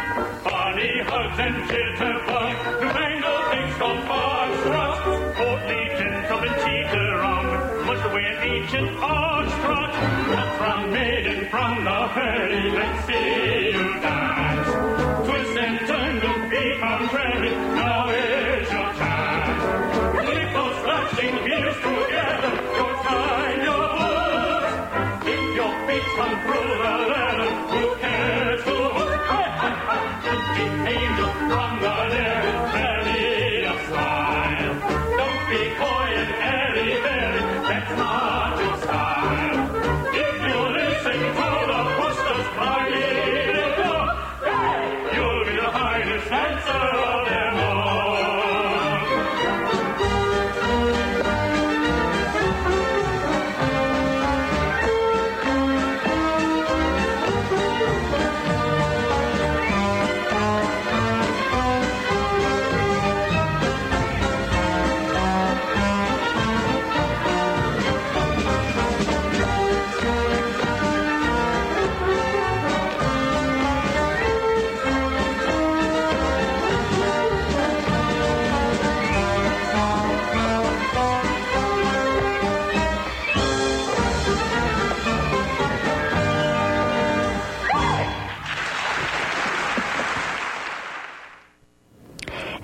Funny 0.43 0.93
hugs 1.09 1.39
and 1.45 1.55
jitterbug 1.69 2.50
ferry, 12.15 12.71
let's 12.71 13.05
see 13.07 13.71
you 13.71 14.01
dance. 14.01 14.69
Twist 15.27 15.57
and 15.57 15.79
turn, 15.87 16.13
look, 16.23 16.49
be 16.51 16.63
contrary, 16.79 17.51
now 17.75 18.09
is 18.09 18.71
your 18.71 18.89
chance. 18.99 19.63
Keep 20.27 20.49
those 20.57 20.77
flashing 20.85 21.35
heels 21.47 21.77
together, 21.87 22.53
you'll 22.77 22.97
find 23.07 23.61
your 23.69 23.87
boots. 23.99 25.27
If 25.33 25.55
your 25.59 25.73
feet 25.87 26.07
come 26.17 26.35
through 26.45 26.73
the 26.83 26.95
leather, 27.11 27.51
who 27.71 27.83
cares 28.01 28.61
who? 28.63 28.77
Hey, 29.31 29.49
hey, 29.61 29.75
The 30.57 30.67
angel 30.95 31.31
from 31.49 31.71
the 31.81 31.95
air, 32.25 32.60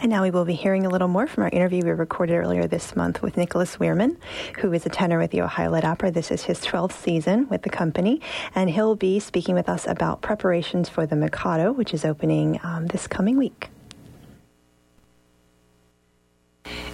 And 0.08 0.14
now 0.14 0.24
we 0.24 0.32
will 0.32 0.46
be 0.46 0.54
hearing 0.54 0.86
a 0.86 0.90
little 0.90 1.10
more 1.10 1.28
from 1.28 1.44
our 1.44 1.50
interview 1.50 1.84
we 1.84 1.92
recorded 1.92 2.36
earlier 2.38 2.66
this 2.66 2.96
month 2.96 3.22
with 3.22 3.36
Nicholas 3.36 3.76
Wuehrmann, 3.76 4.16
who 4.60 4.72
is 4.72 4.86
a 4.86 4.90
tenor 4.90 5.20
with 5.20 5.32
the 5.32 5.42
Ohio 5.42 5.70
Light 5.70 5.84
Opera. 5.84 6.12
This 6.12 6.32
is 6.32 6.44
his 6.44 6.62
12th 6.62 6.94
season 6.94 7.50
with 7.50 7.64
the 7.64 7.70
company, 7.70 8.22
and 8.56 8.70
he'll 8.70 8.96
be 8.96 9.20
speaking 9.20 9.54
with 9.54 9.68
us 9.68 9.86
about 9.86 10.22
preparations 10.22 10.88
for 10.88 11.06
the 11.06 11.18
Mikado, 11.18 11.74
which 11.74 11.94
is 11.94 12.06
opening 12.06 12.58
um, 12.64 12.88
this 12.88 13.06
coming 13.06 13.36
week. 13.36 13.68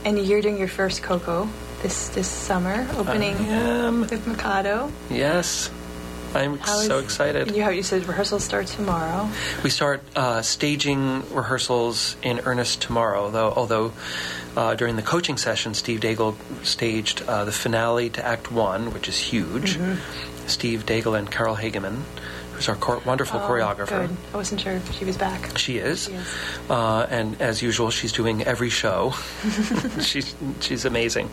And 0.05 0.17
you're 0.17 0.41
doing 0.41 0.57
your 0.57 0.67
first 0.67 1.03
Ko-Ko 1.03 1.47
this 1.83 2.09
this 2.09 2.27
summer, 2.27 2.87
opening 2.95 3.37
with 4.01 4.25
Mikado. 4.25 4.91
Yes. 5.11 5.69
I'm 6.35 6.57
How 6.57 6.79
is- 6.79 6.87
so 6.87 6.99
excited. 6.99 7.55
You, 7.55 7.69
you 7.69 7.83
said 7.83 8.05
rehearsals 8.07 8.43
start 8.43 8.67
tomorrow. 8.67 9.29
We 9.63 9.69
start 9.69 10.01
uh, 10.15 10.41
staging 10.41 11.23
rehearsals 11.33 12.15
in 12.23 12.39
earnest 12.41 12.81
tomorrow, 12.81 13.29
though. 13.29 13.51
Although 13.51 13.93
uh, 14.57 14.75
during 14.75 14.95
the 14.95 15.01
coaching 15.01 15.37
session, 15.37 15.73
Steve 15.73 15.99
Daigle 15.99 16.35
staged 16.65 17.21
uh, 17.23 17.45
the 17.45 17.51
finale 17.51 18.09
to 18.11 18.25
Act 18.25 18.51
One, 18.51 18.93
which 18.93 19.07
is 19.07 19.17
huge. 19.19 19.77
Mm-hmm. 19.77 20.47
Steve 20.47 20.85
Daigle 20.85 21.17
and 21.17 21.31
Carol 21.31 21.55
Hageman, 21.55 22.01
who's 22.51 22.67
our 22.67 22.75
chor- 22.75 22.99
wonderful 23.05 23.39
choreographer. 23.39 24.03
Oh, 24.03 24.07
Good. 24.07 24.17
I 24.33 24.37
wasn't 24.37 24.59
sure 24.61 24.73
if 24.73 24.91
she 24.93 25.05
was 25.05 25.15
back. 25.17 25.57
She 25.57 25.77
is, 25.77 26.05
She 26.07 26.13
is. 26.13 26.27
Uh, 26.69 27.07
and 27.09 27.41
as 27.41 27.61
usual, 27.61 27.91
she's 27.91 28.11
doing 28.11 28.43
every 28.43 28.69
show. 28.69 29.13
she's 30.01 30.35
she's 30.59 30.83
amazing, 30.85 31.29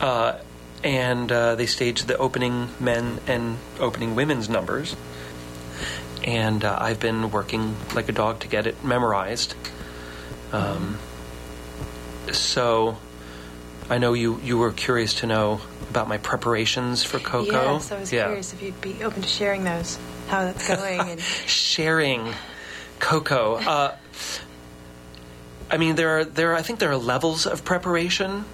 uh, 0.00 0.38
and 0.84 1.32
uh, 1.32 1.54
they 1.56 1.66
staged 1.66 2.06
the 2.06 2.16
opening 2.18 2.68
men 2.78 3.18
and 3.26 3.58
opening 3.80 4.14
women's 4.14 4.48
numbers, 4.48 4.94
and 6.22 6.62
uh, 6.64 6.76
I've 6.80 7.00
been 7.00 7.30
working 7.30 7.74
like 7.94 8.08
a 8.08 8.12
dog 8.12 8.40
to 8.40 8.48
get 8.48 8.66
it 8.66 8.84
memorized. 8.84 9.54
Um, 10.52 10.98
so, 12.32 12.96
I 13.90 13.98
know 13.98 14.12
you 14.12 14.40
you 14.44 14.58
were 14.58 14.72
curious 14.72 15.14
to 15.20 15.26
know 15.26 15.60
about 15.90 16.08
my 16.08 16.18
preparations 16.18 17.02
for 17.04 17.18
Ko-Ko. 17.18 17.74
Yes, 17.74 17.92
I 17.92 17.98
was 18.00 18.12
Yeah. 18.12 18.26
curious 18.26 18.52
if 18.52 18.62
you'd 18.62 18.80
be 18.80 19.02
open 19.04 19.22
to 19.22 19.28
sharing 19.28 19.64
those, 19.64 19.98
how 20.28 20.44
that's 20.44 20.66
going. 20.68 21.00
and 21.00 21.20
sharing 21.46 22.32
Ko-Ko. 22.98 23.56
Uh, 23.56 23.96
I 25.70 25.76
mean, 25.76 25.96
there 25.96 26.18
are 26.18 26.24
there. 26.24 26.52
Are, 26.52 26.56
I 26.56 26.62
think 26.62 26.78
there 26.78 26.90
are 26.90 26.96
levels 26.96 27.46
of 27.46 27.64
preparation. 27.64 28.44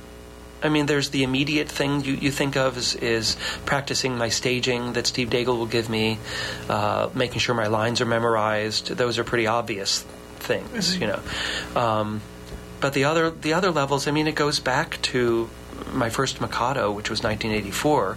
I 0.62 0.68
mean, 0.68 0.86
there's 0.86 1.10
the 1.10 1.22
immediate 1.22 1.68
thing 1.68 2.04
you, 2.04 2.14
you 2.14 2.30
think 2.30 2.56
of 2.56 2.76
is, 2.76 2.94
is 2.96 3.36
practicing 3.64 4.16
my 4.16 4.28
staging 4.28 4.92
that 4.94 5.06
Steve 5.06 5.30
Daigle 5.30 5.58
will 5.58 5.66
give 5.66 5.88
me, 5.88 6.18
uh, 6.68 7.08
making 7.14 7.38
sure 7.40 7.54
my 7.54 7.68
lines 7.68 8.00
are 8.00 8.06
memorized. 8.06 8.88
Those 8.88 9.18
are 9.18 9.24
pretty 9.24 9.46
obvious 9.46 10.04
things, 10.38 10.96
you 10.98 11.06
know. 11.06 11.20
Um, 11.80 12.20
but 12.80 12.94
the 12.94 13.04
other 13.04 13.30
the 13.30 13.52
other 13.52 13.70
levels, 13.70 14.08
I 14.08 14.10
mean, 14.10 14.26
it 14.26 14.34
goes 14.34 14.58
back 14.58 15.00
to 15.02 15.50
my 15.92 16.10
first 16.10 16.40
Mikado, 16.40 16.90
which 16.92 17.10
was 17.10 17.22
1984, 17.22 18.16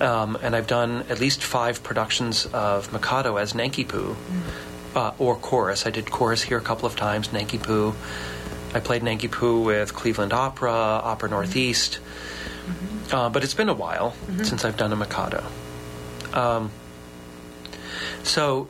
um, 0.00 0.38
and 0.42 0.54
I've 0.54 0.66
done 0.66 1.04
at 1.08 1.20
least 1.20 1.42
five 1.42 1.82
productions 1.82 2.46
of 2.46 2.92
Mikado 2.92 3.36
as 3.36 3.54
Nanki-Poo 3.54 4.16
uh, 4.94 5.12
or 5.18 5.36
chorus. 5.36 5.86
I 5.86 5.90
did 5.90 6.10
chorus 6.10 6.42
here 6.42 6.58
a 6.58 6.62
couple 6.62 6.86
of 6.86 6.96
times, 6.96 7.32
Nanki-Poo. 7.32 7.94
I 8.72 8.80
played 8.80 9.02
Nanki-Poo 9.02 9.62
with 9.62 9.94
Cleveland 9.94 10.32
Opera, 10.32 10.72
Opera 10.72 11.28
Northeast, 11.28 11.98
uh, 13.12 13.28
but 13.28 13.42
it's 13.42 13.54
been 13.54 13.68
a 13.68 13.74
while 13.74 14.14
since 14.42 14.64
I've 14.64 14.76
done 14.76 14.92
a 14.92 14.96
Mikado. 14.96 15.44
Um, 16.32 16.70
so, 18.22 18.68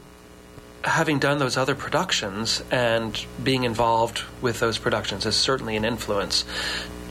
having 0.83 1.19
done 1.19 1.39
those 1.39 1.59
other 1.59 1.75
productions 1.75 2.63
and 2.71 3.27
being 3.43 3.65
involved 3.65 4.23
with 4.41 4.61
those 4.61 4.79
productions 4.79 5.27
is 5.27 5.37
certainly 5.37 5.77
an 5.77 5.85
influence. 5.85 6.45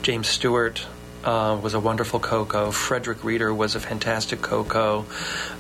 James 0.01 0.27
Stuart 0.27 0.87
uh, 1.23 1.59
was 1.61 1.75
a 1.75 1.79
wonderful 1.79 2.19
Ko-Ko. 2.19 2.71
Frederick 2.71 3.23
Reeder 3.23 3.53
was 3.53 3.75
a 3.75 3.79
fantastic 3.79 4.41
Ko-Ko. 4.41 5.05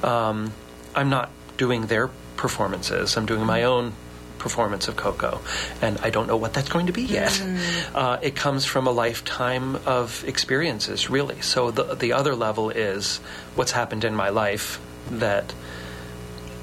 Um, 0.03 0.51
I'm 0.95 1.09
not 1.09 1.29
doing 1.57 1.85
their 1.85 2.09
performances. 2.37 3.17
I'm 3.17 3.25
doing 3.25 3.45
my 3.45 3.63
own 3.63 3.93
performance 4.39 4.87
of 4.87 4.95
Ko-Ko, 4.95 5.41
and 5.81 5.97
I 5.99 6.09
don't 6.09 6.27
know 6.27 6.37
what 6.37 6.53
that's 6.53 6.69
going 6.69 6.87
to 6.87 6.93
be 6.93 7.03
yet. 7.03 7.41
Uh, 7.93 8.17
it 8.21 8.35
comes 8.35 8.65
from 8.65 8.87
a 8.87 8.91
lifetime 8.91 9.75
of 9.85 10.23
experiences, 10.25 11.09
really. 11.09 11.41
So 11.41 11.71
the 11.71 11.95
the 11.95 12.13
other 12.13 12.35
level 12.35 12.69
is 12.69 13.17
what's 13.55 13.71
happened 13.71 14.03
in 14.03 14.15
my 14.15 14.29
life 14.29 14.79
that 15.11 15.53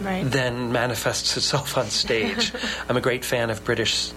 right. 0.01 0.22
then 0.24 0.72
manifests 0.72 1.37
itself 1.37 1.77
on 1.77 1.87
stage. 1.87 2.53
I'm 2.89 2.97
a 2.97 3.01
great 3.01 3.24
fan 3.24 3.51
of 3.51 3.64
British 3.64 4.11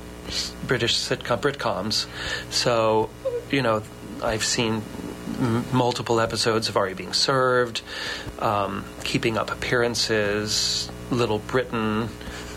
British 0.65 0.95
sitcom 0.95 1.41
Britcoms, 1.41 2.05
so 2.51 3.09
you 3.49 3.61
know 3.61 3.81
I've 4.21 4.43
seen 4.43 4.81
m- 5.39 5.65
multiple 5.71 6.19
episodes 6.19 6.69
of 6.69 6.77
Are 6.77 6.87
You 6.87 6.95
Being 6.95 7.13
Served, 7.13 7.81
um, 8.39 8.85
Keeping 9.03 9.37
Up 9.37 9.51
Appearances, 9.51 10.89
Little 11.11 11.39
Britain, 11.39 12.09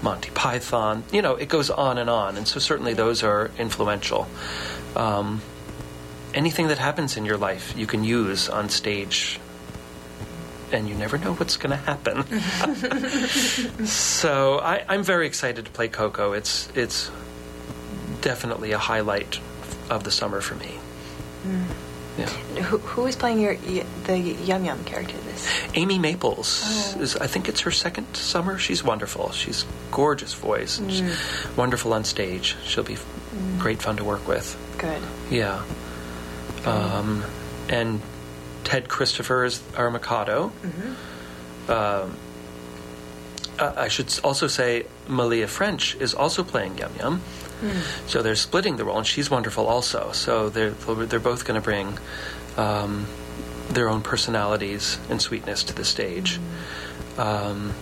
Monty 0.03 0.31
Python. 0.31 1.05
You 1.13 1.23
know, 1.23 1.37
it 1.37 1.49
goes 1.49 1.71
on 1.71 1.99
and 1.99 2.11
on, 2.11 2.37
and 2.37 2.47
so 2.47 2.59
certainly 2.59 2.95
those 2.95 3.23
are 3.23 3.51
influential. 3.59 4.27
Um, 4.97 5.41
anything 6.35 6.69
that 6.69 6.79
happens 6.79 7.17
in 7.17 7.25
your 7.25 7.37
life, 7.37 7.75
you 7.77 7.87
can 7.87 8.05
use 8.05 8.49
on 8.49 8.69
stage 8.69 9.41
and 10.73 10.89
you 10.89 10.95
never 10.95 11.19
know 11.19 11.35
what's 11.35 11.57
going 11.57 11.71
to 11.71 11.77
happen. 11.77 12.25
so 13.87 14.59
I, 14.59 14.85
I'm 14.89 15.03
very 15.03 15.27
excited 15.27 15.67
to 15.67 15.71
play 15.71 15.89
Ko-Ko. 15.89 16.33
It's 16.33 16.69
it's 16.75 17.11
definitely 18.21 18.73
a 18.73 18.79
highlight 18.79 19.39
of 19.91 20.05
the 20.05 20.11
summer 20.11 20.41
for 20.41 20.55
me. 20.55 20.79
Yeah. 22.19 22.27
Who, 22.63 22.79
who 22.79 23.07
is 23.07 23.17
playing 23.17 23.41
your 23.41 23.55
y- 23.55 23.85
the 24.05 24.19
Yum 24.19 24.65
Yum 24.65 24.85
character? 24.85 25.17
This 25.17 25.49
Amy 25.75 25.99
Maples 25.99 26.95
is 26.97 27.17
I 27.17 27.27
think 27.27 27.49
it's 27.49 27.61
her 27.61 27.71
second 27.71 28.15
summer. 28.17 28.59
She's 28.59 28.85
wonderful. 28.85 29.33
She's 29.33 29.65
gorgeous 29.91 30.35
voice. 30.35 30.79
and 30.79 30.93
she's 30.93 31.47
wonderful 31.57 31.93
on 31.95 32.05
stage. 32.05 32.57
She'll 32.65 32.85
be 32.85 32.99
great 33.59 33.81
fun 33.81 33.97
to 33.97 34.05
work 34.05 34.29
with. 34.29 34.57
good. 34.79 35.01
Yeah. 35.31 35.63
Um, 36.67 37.25
and 37.69 38.01
Ted 38.65 38.89
Christopher 38.89 39.45
is 39.45 39.63
our 39.77 39.91
Mikado. 39.91 40.53
Um, 41.69 42.17
uh, 43.59 43.73
I 43.77 43.89
should 43.89 44.13
also 44.25 44.47
say 44.49 44.87
Malia 45.09 45.47
French 45.47 45.95
is 45.97 46.15
also 46.15 46.43
playing 46.45 46.79
Yum 46.79 46.93
Yum. 46.99 47.23
So 48.07 48.23
they're 48.23 48.35
splitting 48.35 48.77
the 48.77 48.85
role, 48.85 48.99
and 48.99 49.07
she's 49.07 49.31
wonderful 49.31 49.67
also. 49.67 50.13
So 50.13 50.49
they're 50.49 50.71
they're 50.71 51.21
both 51.21 51.45
going 51.45 51.61
to 51.61 51.65
bring 51.65 51.99
um, 52.57 53.07
their 53.71 53.89
own 53.89 54.03
personalities 54.03 54.99
and 55.09 55.21
sweetness 55.21 55.65
to 55.65 55.75
the 55.75 55.85
stage. 55.85 56.41
Um, 57.19 57.73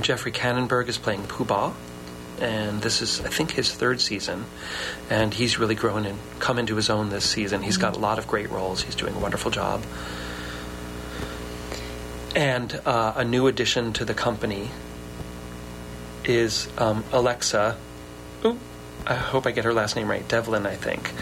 Jeffrey 0.00 0.32
Cannonberg 0.32 0.88
is 0.88 0.98
playing 0.98 1.24
Pooh 1.24 1.44
Bah, 1.44 1.72
and 2.40 2.80
this 2.82 3.02
is, 3.02 3.20
I 3.20 3.28
think, 3.28 3.52
his 3.52 3.72
third 3.72 4.00
season. 4.00 4.44
And 5.10 5.32
he's 5.32 5.58
really 5.58 5.74
grown 5.74 6.06
and 6.06 6.18
come 6.38 6.58
into 6.58 6.76
his 6.76 6.90
own 6.90 7.10
this 7.10 7.28
season. 7.28 7.62
He's 7.62 7.76
got 7.76 7.96
a 7.96 7.98
lot 7.98 8.18
of 8.18 8.26
great 8.26 8.50
roles. 8.50 8.82
He's 8.82 8.94
doing 8.94 9.14
a 9.14 9.18
wonderful 9.18 9.50
job. 9.50 9.82
And 12.34 12.80
uh, 12.86 13.12
a 13.16 13.24
new 13.24 13.46
addition 13.46 13.92
to 13.94 14.04
the 14.04 14.14
company 14.14 14.70
is 16.24 16.68
um, 16.78 17.04
Alexa. 17.12 17.76
Ooh, 18.44 18.58
I 19.06 19.14
hope 19.14 19.46
I 19.46 19.50
get 19.50 19.64
her 19.64 19.72
last 19.72 19.96
name 19.96 20.08
right. 20.08 20.26
Devlin, 20.26 20.66
I 20.66 20.76
think. 20.76 21.12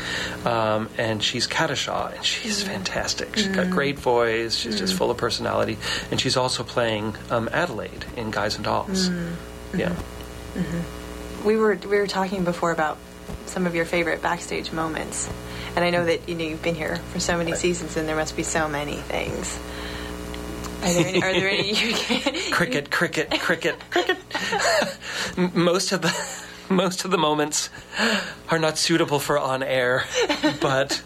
Um, 0.46 0.88
and 0.98 1.22
she's 1.22 1.46
Katisha, 1.46 2.14
and 2.14 2.24
she's 2.24 2.62
mm. 2.62 2.68
fantastic. 2.68 3.36
She's 3.36 3.48
got 3.48 3.66
mm. 3.66 3.70
great 3.70 3.98
voice. 3.98 4.54
She's 4.54 4.78
just 4.78 4.94
mm. 4.94 4.98
full 4.98 5.10
of 5.10 5.16
personality, 5.16 5.78
and 6.10 6.20
she's 6.20 6.36
also 6.36 6.62
playing 6.62 7.16
um, 7.30 7.48
Adelaide 7.52 8.04
in 8.16 8.30
Guys 8.30 8.56
and 8.56 8.64
Dolls. 8.64 9.08
Yeah. 9.74 9.90
Mm-hmm. 9.90 10.60
Mm-hmm. 10.60 11.46
we 11.46 11.56
were 11.56 11.76
we 11.76 11.96
were 11.96 12.08
talking 12.08 12.42
before 12.42 12.72
about 12.72 12.98
some 13.46 13.66
of 13.66 13.74
your 13.74 13.84
favorite 13.84 14.20
backstage 14.20 14.72
moments, 14.72 15.30
and 15.76 15.84
I 15.84 15.90
know 15.90 16.04
that 16.04 16.28
you 16.28 16.34
know 16.34 16.44
you've 16.44 16.62
been 16.62 16.74
here 16.74 16.96
for 17.12 17.20
so 17.20 17.38
many 17.38 17.54
seasons, 17.54 17.96
and 17.96 18.08
there 18.08 18.16
must 18.16 18.36
be 18.36 18.42
so 18.42 18.68
many 18.68 18.96
things. 18.96 19.58
Are 20.82 20.92
there 20.92 21.06
any? 21.06 21.22
Are 21.22 21.32
there 21.32 21.48
any 21.48 21.72
you 21.74 21.94
can, 21.94 22.52
cricket, 22.52 22.90
cricket, 22.90 23.30
cricket, 23.40 23.78
cricket. 23.90 24.16
Most 25.54 25.92
of 25.92 26.02
the 26.02 26.08
most 26.80 27.04
of 27.04 27.10
the 27.10 27.18
moments 27.18 27.68
are 28.48 28.58
not 28.58 28.78
suitable 28.78 29.18
for 29.18 29.38
on 29.38 29.62
air, 29.62 30.04
but 30.60 31.02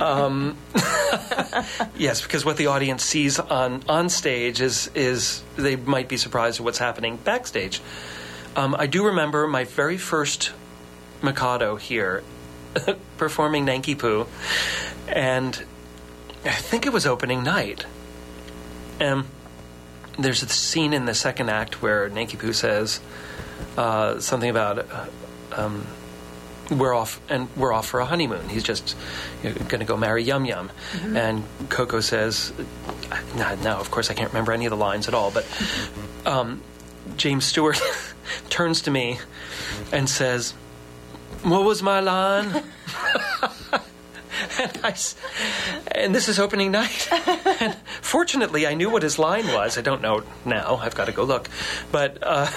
um, 0.00 0.56
yes, 1.96 2.22
because 2.22 2.44
what 2.44 2.56
the 2.56 2.68
audience 2.68 3.02
sees 3.02 3.38
on 3.40 3.82
on 3.88 4.08
stage 4.08 4.60
is 4.60 4.90
is 4.94 5.42
they 5.56 5.74
might 5.74 6.08
be 6.08 6.16
surprised 6.16 6.60
at 6.60 6.64
what's 6.64 6.78
happening 6.78 7.16
backstage. 7.16 7.80
Um, 8.54 8.76
I 8.78 8.86
do 8.86 9.06
remember 9.06 9.46
my 9.48 9.64
very 9.64 9.98
first 9.98 10.52
Mikado 11.20 11.76
here 11.76 12.22
performing 13.16 13.64
Nanki 13.64 13.96
Poo, 13.96 14.26
and 15.08 15.64
I 16.44 16.50
think 16.50 16.86
it 16.86 16.92
was 16.92 17.06
opening 17.06 17.42
night. 17.42 17.86
Um, 19.00 19.26
there's 20.16 20.44
a 20.44 20.48
scene 20.48 20.92
in 20.92 21.06
the 21.06 21.14
second 21.14 21.48
act 21.48 21.82
where 21.82 22.08
Nanki 22.08 22.36
Poo 22.36 22.52
says 22.52 23.00
uh, 23.76 24.20
something 24.20 24.50
about 24.50 24.78
uh, 24.78 25.06
um, 25.52 25.86
we're 26.70 26.94
off 26.94 27.20
and 27.28 27.48
we're 27.56 27.72
off 27.72 27.86
for 27.86 28.00
a 28.00 28.06
honeymoon. 28.06 28.48
He's 28.48 28.62
just 28.62 28.96
you 29.42 29.50
know, 29.50 29.54
going 29.54 29.80
to 29.80 29.84
go 29.84 29.96
marry 29.96 30.22
Yum 30.22 30.44
Yum, 30.44 30.70
and 31.14 31.44
Ko-Ko 31.68 32.00
says, 32.00 32.52
no, 33.36 33.54
no, 33.56 33.76
of 33.78 33.90
course 33.90 34.10
I 34.10 34.14
can't 34.14 34.30
remember 34.30 34.52
any 34.52 34.66
of 34.66 34.70
the 34.70 34.76
lines 34.76 35.08
at 35.08 35.14
all, 35.14 35.30
but 35.30 35.46
um, 36.24 36.62
James 37.16 37.44
Stuart 37.44 37.80
turns 38.48 38.82
to 38.82 38.90
me 38.90 39.18
and 39.92 40.08
says, 40.08 40.52
"What 41.42 41.64
was 41.64 41.82
my 41.82 42.00
line?" 42.00 42.46
and, 44.58 44.80
I 44.82 44.94
and 45.92 46.14
this 46.14 46.28
is 46.28 46.38
opening 46.38 46.70
night. 46.70 47.08
and 47.60 47.74
fortunately, 48.00 48.66
I 48.66 48.74
knew 48.74 48.90
what 48.90 49.02
his 49.02 49.18
line 49.18 49.46
was. 49.48 49.78
I 49.78 49.80
don't 49.80 50.02
know 50.02 50.22
now. 50.44 50.76
I've 50.76 50.94
got 50.94 51.06
to 51.06 51.12
go 51.12 51.24
look. 51.24 51.48
But 51.90 52.18
uh, 52.22 52.50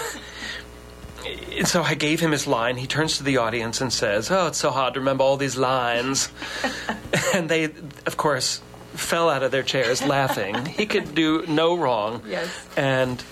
and 1.56 1.66
so 1.66 1.82
I 1.82 1.94
gave 1.94 2.20
him 2.20 2.32
his 2.32 2.46
line. 2.46 2.76
He 2.76 2.86
turns 2.86 3.18
to 3.18 3.22
the 3.24 3.38
audience 3.38 3.80
and 3.80 3.92
says, 3.92 4.30
"Oh, 4.30 4.48
it's 4.48 4.58
so 4.58 4.70
hard 4.70 4.94
to 4.94 5.00
remember 5.00 5.24
all 5.24 5.36
these 5.36 5.56
lines." 5.56 6.30
and 7.34 7.48
they, 7.48 7.64
of 8.06 8.16
course, 8.16 8.60
fell 8.94 9.28
out 9.28 9.42
of 9.42 9.50
their 9.50 9.62
chairs 9.62 10.02
laughing. 10.02 10.66
He 10.66 10.86
could 10.86 11.14
do 11.14 11.44
no 11.46 11.76
wrong. 11.76 12.22
Yes. 12.26 12.48
And 12.76 13.22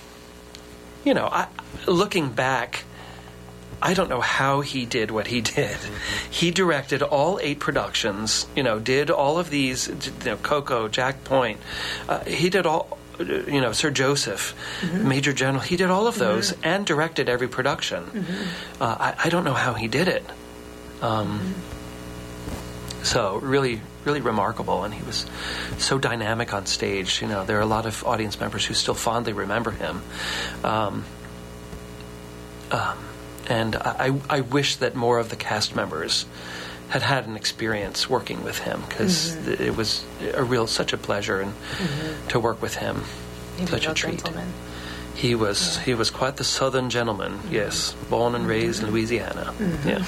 you 1.04 1.14
know, 1.14 1.26
I, 1.26 1.48
looking 1.86 2.30
back, 2.30 2.84
I 3.82 3.92
don't 3.92 4.08
know 4.08 4.22
how 4.22 4.62
he 4.62 4.86
did 4.86 5.10
what 5.10 5.26
he 5.26 5.40
did. 5.40 5.76
He 6.30 6.50
directed 6.50 7.02
all 7.02 7.38
eight 7.42 7.60
productions. 7.60 8.46
You 8.56 8.62
know, 8.62 8.78
did 8.78 9.10
all 9.10 9.38
of 9.38 9.50
these. 9.50 9.88
You 9.88 9.94
know, 10.24 10.36
Ko-Ko, 10.36 10.88
Jack 10.88 11.24
Point. 11.24 11.60
Uh, 12.08 12.20
he 12.24 12.48
did 12.50 12.66
all. 12.66 12.98
You 13.18 13.60
know, 13.60 13.72
Sir 13.72 13.90
Joseph, 13.90 14.54
Major 14.92 15.32
General. 15.32 15.62
He 15.62 15.76
did 15.76 15.90
all 15.90 16.06
of 16.06 16.18
those 16.18 16.52
and 16.62 16.84
directed 16.84 17.28
every 17.28 17.48
production. 17.48 18.26
Uh, 18.80 18.96
I, 18.98 19.26
I 19.26 19.28
don't 19.28 19.44
know 19.44 19.54
how 19.54 19.74
he 19.74 19.88
did 19.88 20.08
it. 20.08 20.24
Um, 21.00 21.54
so 23.02 23.36
really, 23.36 23.80
really 24.04 24.20
remarkable, 24.20 24.84
and 24.84 24.92
he 24.94 25.02
was 25.04 25.26
so 25.78 25.98
dynamic 25.98 26.54
on 26.54 26.66
stage. 26.66 27.20
You 27.20 27.28
know, 27.28 27.44
there 27.44 27.58
are 27.58 27.62
a 27.62 27.66
lot 27.66 27.86
of 27.86 28.02
audience 28.04 28.40
members 28.40 28.64
who 28.64 28.74
still 28.74 28.94
fondly 28.94 29.32
remember 29.32 29.70
him. 29.70 30.02
Um, 30.64 31.04
um, 32.70 32.98
and 33.48 33.76
I 33.76 34.18
I 34.28 34.40
wish 34.40 34.76
that 34.76 34.94
more 34.94 35.18
of 35.18 35.28
the 35.28 35.36
cast 35.36 35.76
members 35.76 36.24
had 36.88 37.02
had 37.02 37.26
an 37.26 37.36
experience 37.36 38.08
working 38.08 38.44
with 38.44 38.58
him 38.58 38.82
because 38.88 39.34
it 39.48 39.76
was 39.76 40.04
a 40.34 40.44
real 40.44 40.66
such 40.66 40.92
a 40.92 40.96
pleasure 40.98 41.40
and 41.40 41.52
to 42.28 42.38
work 42.38 42.60
with 42.62 42.76
him. 42.76 43.02
He 43.56 43.66
such 43.66 43.86
a 43.86 43.90
a 43.92 43.94
treat. 43.94 44.18
gentleman. 44.18 44.52
He 45.14 45.34
was 45.36 45.78
he 45.78 45.94
was 45.94 46.10
quite 46.10 46.36
the 46.36 46.44
southern 46.44 46.90
gentleman. 46.90 47.38
Yes, 47.50 47.94
born 48.10 48.34
and 48.34 48.46
raised 48.48 48.82
in 48.82 48.90
Louisiana. 48.90 49.54
Yeah, 49.86 50.04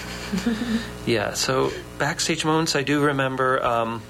yeah. 1.06 1.34
So 1.34 1.70
backstage 1.98 2.44
moments, 2.44 2.74
I 2.74 2.82
do 2.82 3.00
remember 3.04 3.64
um, 3.64 4.02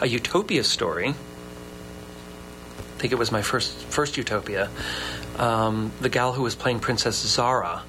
a 0.00 0.06
Utopia 0.06 0.62
story. 0.62 1.08
I 1.08 3.00
think 3.00 3.12
it 3.14 3.18
was 3.18 3.32
my 3.32 3.40
first 3.40 3.72
first 3.84 4.18
Utopia. 4.18 4.68
Um, 5.38 5.90
the 6.02 6.10
gal 6.10 6.34
who 6.34 6.42
was 6.42 6.54
playing 6.54 6.80
Princess 6.80 7.16
Zara 7.16 7.82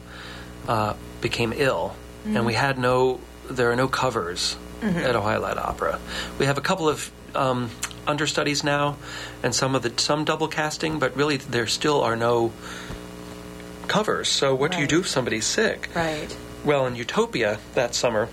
uh, 0.70 0.94
became 1.20 1.52
ill, 1.56 1.94
and 2.26 2.46
we 2.46 2.54
had 2.54 2.80
no. 2.80 3.20
There 3.50 3.72
are 3.72 3.76
no 3.76 3.88
covers 3.88 4.58
at 4.82 5.16
Ohio 5.16 5.42
Light 5.42 5.58
Opera. 5.58 6.00
We 6.40 6.46
have 6.46 6.58
a 6.58 6.62
couple 6.62 6.90
of 6.90 7.12
um, 7.36 7.70
understudies 8.08 8.64
now, 8.64 8.98
and 9.44 9.54
some 9.54 9.76
of 9.76 9.84
the 9.84 9.94
some 9.98 10.26
double 10.26 10.48
casting, 10.48 11.00
but 11.00 11.16
really 11.16 11.38
there 11.38 11.68
still 11.68 12.02
are 12.02 12.16
no 12.16 12.52
covers. 13.88 14.30
So 14.30 14.56
what 14.56 14.72
do 14.72 14.80
you 14.80 14.88
do 14.88 15.02
if 15.02 15.08
somebody's 15.08 15.46
sick? 15.46 15.90
Right. 15.96 16.36
Well, 16.64 16.86
in 16.86 16.96
Utopia 16.96 17.60
that 17.74 17.96
summer, 17.96 18.30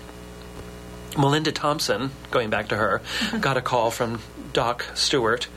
Melinda 1.17 1.51
Thompson, 1.51 2.11
going 2.31 2.49
back 2.49 2.69
to 2.69 2.77
her, 2.77 3.01
got 3.39 3.57
a 3.57 3.61
call 3.61 3.91
from 3.91 4.21
Doc 4.53 4.85
Stuart 4.93 5.47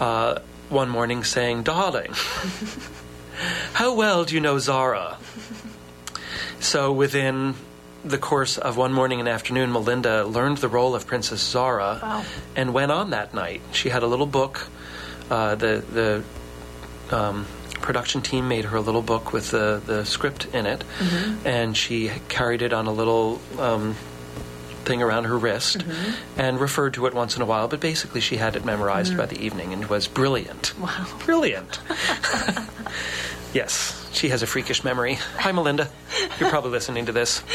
uh, 0.00 0.40
one 0.68 0.88
morning 0.88 1.24
saying, 1.24 1.62
Darling, 1.62 2.12
how 3.74 3.94
well 3.94 4.24
do 4.24 4.34
you 4.34 4.40
know 4.40 4.58
Zara? 4.58 5.18
So 6.60 6.92
within 6.92 7.54
the 8.04 8.18
course 8.18 8.58
of 8.58 8.76
one 8.76 8.92
morning 8.92 9.20
and 9.20 9.28
afternoon, 9.28 9.72
Melinda 9.72 10.24
learned 10.24 10.58
the 10.58 10.68
role 10.68 10.94
of 10.94 11.06
Princess 11.06 11.40
Zara 11.42 11.98
Wow. 12.02 12.24
and 12.56 12.72
went 12.72 12.92
on 12.92 13.10
that 13.10 13.34
night. 13.34 13.60
She 13.72 13.88
had 13.88 14.02
a 14.02 14.06
little 14.06 14.26
book. 14.26 14.68
Uh, 15.30 15.54
the 15.56 15.84
the 17.10 17.16
um, 17.16 17.46
production 17.80 18.22
team 18.22 18.48
made 18.48 18.64
her 18.66 18.76
a 18.76 18.80
little 18.80 19.02
book 19.02 19.32
with 19.32 19.50
the, 19.50 19.80
the 19.84 20.04
script 20.04 20.46
in 20.52 20.66
it, 20.66 20.84
and 21.44 21.76
she 21.76 22.10
carried 22.28 22.62
it 22.62 22.72
on 22.72 22.86
a 22.86 22.92
little 22.92 23.40
um, 23.58 23.94
thing 24.84 25.02
around 25.02 25.24
her 25.24 25.36
wrist 25.36 25.84
and 26.36 26.58
referred 26.60 26.94
to 26.94 27.06
it 27.06 27.14
once 27.14 27.36
in 27.36 27.42
a 27.42 27.46
while. 27.46 27.68
But 27.68 27.80
basically, 27.80 28.20
she 28.20 28.36
had 28.36 28.56
it 28.56 28.64
memorized 28.64 29.16
by 29.16 29.26
the 29.26 29.38
evening 29.38 29.72
and 29.72 29.84
was 29.86 30.06
brilliant. 30.08 30.78
Wow. 30.78 31.06
Brilliant. 31.24 31.80
yes, 33.52 33.97
she 34.12 34.28
has 34.30 34.42
a 34.42 34.46
freakish 34.46 34.84
memory. 34.84 35.14
Hi, 35.38 35.52
Melinda. 35.52 35.88
You're 36.38 36.50
probably 36.50 36.70
listening 36.70 37.06
to 37.06 37.12
this. 37.12 37.42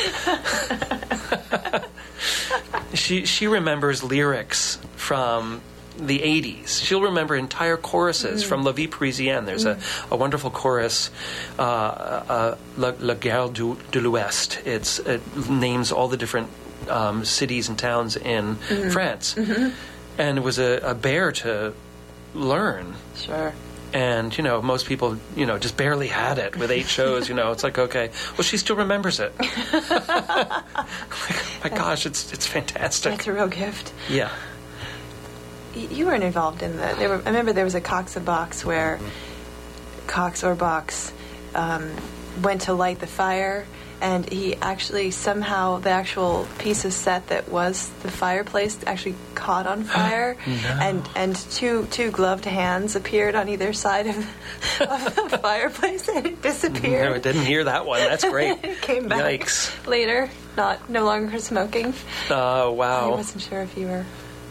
she 2.94 3.26
she 3.26 3.48
remembers 3.48 4.04
lyrics 4.04 4.78
from 4.96 5.62
the 5.98 6.20
80s. 6.20 6.84
She'll 6.84 7.04
remember 7.04 7.36
entire 7.36 7.78
choruses 7.78 8.44
from 8.44 8.64
La 8.64 8.72
Vie 8.72 8.88
Parisienne. 8.88 9.46
There's 9.46 9.66
a, 9.66 9.78
a 10.10 10.18
wonderful 10.18 10.50
chorus, 10.50 11.12
uh, 11.60 11.62
uh, 11.62 12.58
La, 12.78 12.94
La 13.00 13.14
Guerre 13.14 13.50
du, 13.50 13.78
de 13.92 14.02
l'Ouest. 14.02 14.60
It's, 14.66 14.98
it 15.00 15.22
names 15.50 15.92
all 15.92 16.08
the 16.08 16.18
different 16.18 16.50
um, 16.90 17.26
cities 17.26 17.70
and 17.70 17.78
towns 17.78 18.16
in 18.16 18.56
France. 18.56 19.36
And 20.18 20.38
it 20.38 20.44
was 20.44 20.58
a, 20.58 20.80
a 20.84 20.96
bear 20.96 21.32
to 21.32 21.74
learn 22.34 22.96
Sure. 23.16 23.54
And 23.94 24.36
you 24.38 24.44
know 24.44 24.62
most 24.62 24.86
people 24.88 25.18
you 25.36 25.46
know 25.46 25.58
just 25.60 25.78
barely 25.78 26.08
had 26.08 26.38
it 26.40 26.56
with 26.58 26.72
eight 26.72 26.88
shows 26.88 27.30
you 27.30 27.36
know 27.36 27.52
it's 27.52 27.64
like 27.64 27.78
okay 27.78 28.10
well 28.34 28.44
she 28.44 28.58
still 28.58 28.76
remembers 28.76 29.20
it 29.20 29.32
like, 29.40 29.52
my 31.64 31.70
gosh 31.70 32.06
it's 32.06 32.34
it's 32.34 32.48
fantastic 32.48 33.12
That's 33.12 33.28
a 33.28 33.34
real 33.34 33.48
gift. 33.48 33.94
yeah 34.10 34.32
You 35.76 36.06
weren't 36.06 36.24
involved 36.24 36.62
in 36.62 36.74
the. 36.78 36.96
There 37.00 37.10
were, 37.10 37.22
I 37.26 37.30
remember 37.30 37.52
there 37.54 37.64
was 37.66 37.74
a 37.76 37.82
Cox 37.82 38.16
a 38.16 38.20
box 38.20 38.64
where 38.64 39.00
Cox 40.06 40.44
or 40.44 40.54
Box 40.56 41.12
um, 41.56 41.90
went 42.44 42.62
to 42.64 42.74
light 42.74 43.00
the 43.00 43.08
fire, 43.08 43.66
and 44.02 44.30
he 44.30 44.56
actually 44.58 45.12
somehow 45.12 45.80
the 45.80 45.90
actual 45.92 46.48
piece 46.60 46.86
of 46.86 46.94
set 46.94 47.28
that 47.28 47.50
was 47.50 47.90
the 48.02 48.12
fireplace 48.12 48.78
actually 48.86 49.16
caught 49.36 49.66
on 49.68 49.84
fire, 49.96 50.36
and 50.48 51.08
and 51.16 51.36
two 51.36 51.88
two 51.92 52.12
gloved 52.12 52.46
hands 52.46 52.96
appeared 52.96 53.36
on 53.36 53.50
either 53.50 53.74
side 53.74 54.08
of, 54.08 54.18
of 54.82 55.30
the 55.32 55.38
fireplace, 55.42 56.08
and 56.10 56.26
it 56.26 56.42
disappeared. 56.42 57.10
No, 57.10 57.16
I 57.16 57.20
didn't 57.20 57.46
hear 57.46 57.64
that 57.66 57.86
one. 57.86 58.00
That's 58.00 58.24
great. 58.24 58.58
it 58.64 58.82
came 58.82 59.08
back 59.08 59.42
Yikes. 59.42 59.88
later, 59.88 60.30
not 60.58 60.90
no 60.90 61.06
longer 61.06 61.40
smoking. 61.40 61.94
Oh 62.30 62.36
Uh, 62.36 62.66
I 62.66 62.70
wow. 62.70 63.12
wasn't 63.12 63.42
sure 63.44 63.62
if 63.62 63.78
you 63.78 63.88
were. 63.88 64.06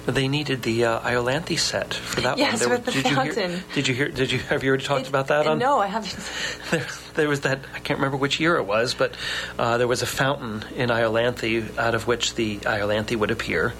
They 0.06 0.26
needed 0.26 0.62
the 0.62 0.84
uh, 0.84 1.00
Iolanthe 1.00 1.56
set 1.58 1.94
for 1.94 2.20
that 2.22 2.36
Yes, 2.36 2.52
one. 2.54 2.58
There 2.60 2.68
with 2.70 2.84
the 2.86 2.90
did 2.92 3.04
you 3.04 3.14
hear? 3.14 3.32
fountain. 3.32 3.62
Did 3.74 3.86
you 3.88 3.94
hear? 3.94 4.08
Did 4.08 4.32
you 4.32 4.38
have 4.40 4.64
you 4.64 4.70
already 4.70 4.84
talked 4.84 5.02
It- 5.02 5.08
about 5.10 5.28
that 5.28 5.46
on? 5.46 5.58
No, 5.58 5.78
I 5.78 5.86
haven't. 5.86 6.16
There, 6.72 6.86
there 7.14 7.28
was 7.28 7.40
that. 7.42 7.60
I 7.74 7.78
can't 7.80 7.98
remember 7.98 8.16
which 8.16 8.40
year 8.40 8.56
it 8.56 8.64
was, 8.64 8.94
but 8.94 9.14
uh, 9.58 9.76
there 9.78 9.86
was 9.86 10.02
a 10.02 10.06
fountain 10.06 10.64
in 10.74 10.88
Iolanthe 10.88 11.76
out 11.78 11.94
of 11.94 12.06
which 12.06 12.34
the 12.34 12.56
Iolanthe 12.60 13.14
would 13.16 13.30
appear. 13.30 13.74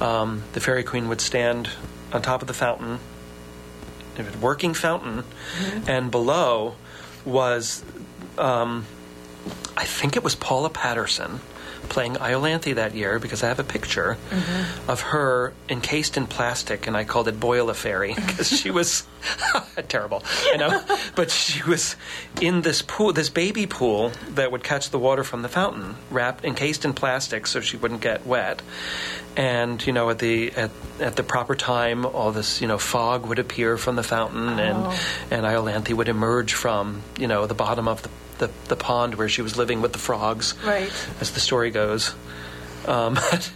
Um, 0.00 0.42
the 0.52 0.60
fairy 0.60 0.82
queen 0.82 1.08
would 1.08 1.20
stand 1.20 1.70
on 2.12 2.20
top 2.20 2.42
of 2.42 2.48
the 2.48 2.54
fountain, 2.54 2.98
a 4.18 4.38
working 4.38 4.74
fountain, 4.74 5.24
and 5.86 6.10
below 6.10 6.74
was, 7.24 7.82
um, 8.36 8.84
I 9.76 9.84
think 9.84 10.16
it 10.16 10.24
was 10.24 10.34
Paula 10.34 10.68
Patterson 10.68 11.40
playing 11.88 12.14
Iolanthe 12.14 12.74
that 12.74 12.94
year 12.94 13.18
because 13.18 13.42
I 13.42 13.48
have 13.48 13.58
a 13.58 13.64
picture 13.64 14.16
mm-hmm. 14.30 14.90
of 14.90 15.00
her 15.00 15.52
encased 15.68 16.16
in 16.16 16.26
plastic, 16.26 16.86
and 16.86 16.96
I 16.96 17.04
called 17.04 17.28
it 17.28 17.38
Boil 17.38 17.70
a 17.70 17.74
Fairy 17.74 18.14
because 18.26 18.48
she 18.48 18.70
was 18.70 19.04
terrible, 19.88 20.22
you 20.50 20.58
know. 20.58 20.82
but 21.14 21.30
she 21.30 21.62
was 21.68 21.96
in 22.40 22.62
this 22.62 22.82
pool, 22.82 23.12
this 23.12 23.28
baby 23.28 23.66
pool 23.66 24.12
that 24.30 24.52
would 24.52 24.64
catch 24.64 24.90
the 24.90 24.98
water 24.98 25.24
from 25.24 25.42
the 25.42 25.48
fountain, 25.48 25.96
wrapped, 26.10 26.44
encased 26.44 26.84
in 26.84 26.92
plastic, 26.92 27.46
so 27.46 27.60
she 27.60 27.76
wouldn't 27.76 28.00
get 28.00 28.26
wet. 28.26 28.62
And 29.36 29.84
you 29.86 29.92
know, 29.92 30.10
at 30.10 30.18
the 30.18 30.52
at, 30.52 30.70
at 31.00 31.16
the 31.16 31.22
proper 31.22 31.54
time, 31.54 32.04
all 32.04 32.32
this 32.32 32.60
you 32.60 32.68
know 32.68 32.78
fog 32.78 33.26
would 33.26 33.38
appear 33.38 33.78
from 33.78 33.96
the 33.96 34.02
fountain, 34.02 34.58
and 34.58 34.78
oh. 34.78 34.98
and 35.30 35.46
Iolanthe 35.46 35.94
would 35.94 36.08
emerge 36.08 36.52
from 36.52 37.02
you 37.18 37.26
know 37.26 37.46
the 37.46 37.54
bottom 37.54 37.88
of 37.88 38.02
the, 38.02 38.10
the, 38.42 38.50
the 38.68 38.76
pond 38.76 39.14
where 39.14 39.28
she 39.28 39.40
was 39.42 39.56
living 39.56 39.80
with 39.80 39.92
the 39.92 39.98
frogs 39.98 40.54
Right. 40.64 40.90
as 41.20 41.30
the 41.30 41.40
story 41.40 41.70
goes. 41.70 42.14
Um, 42.86 43.14
but 43.30 43.52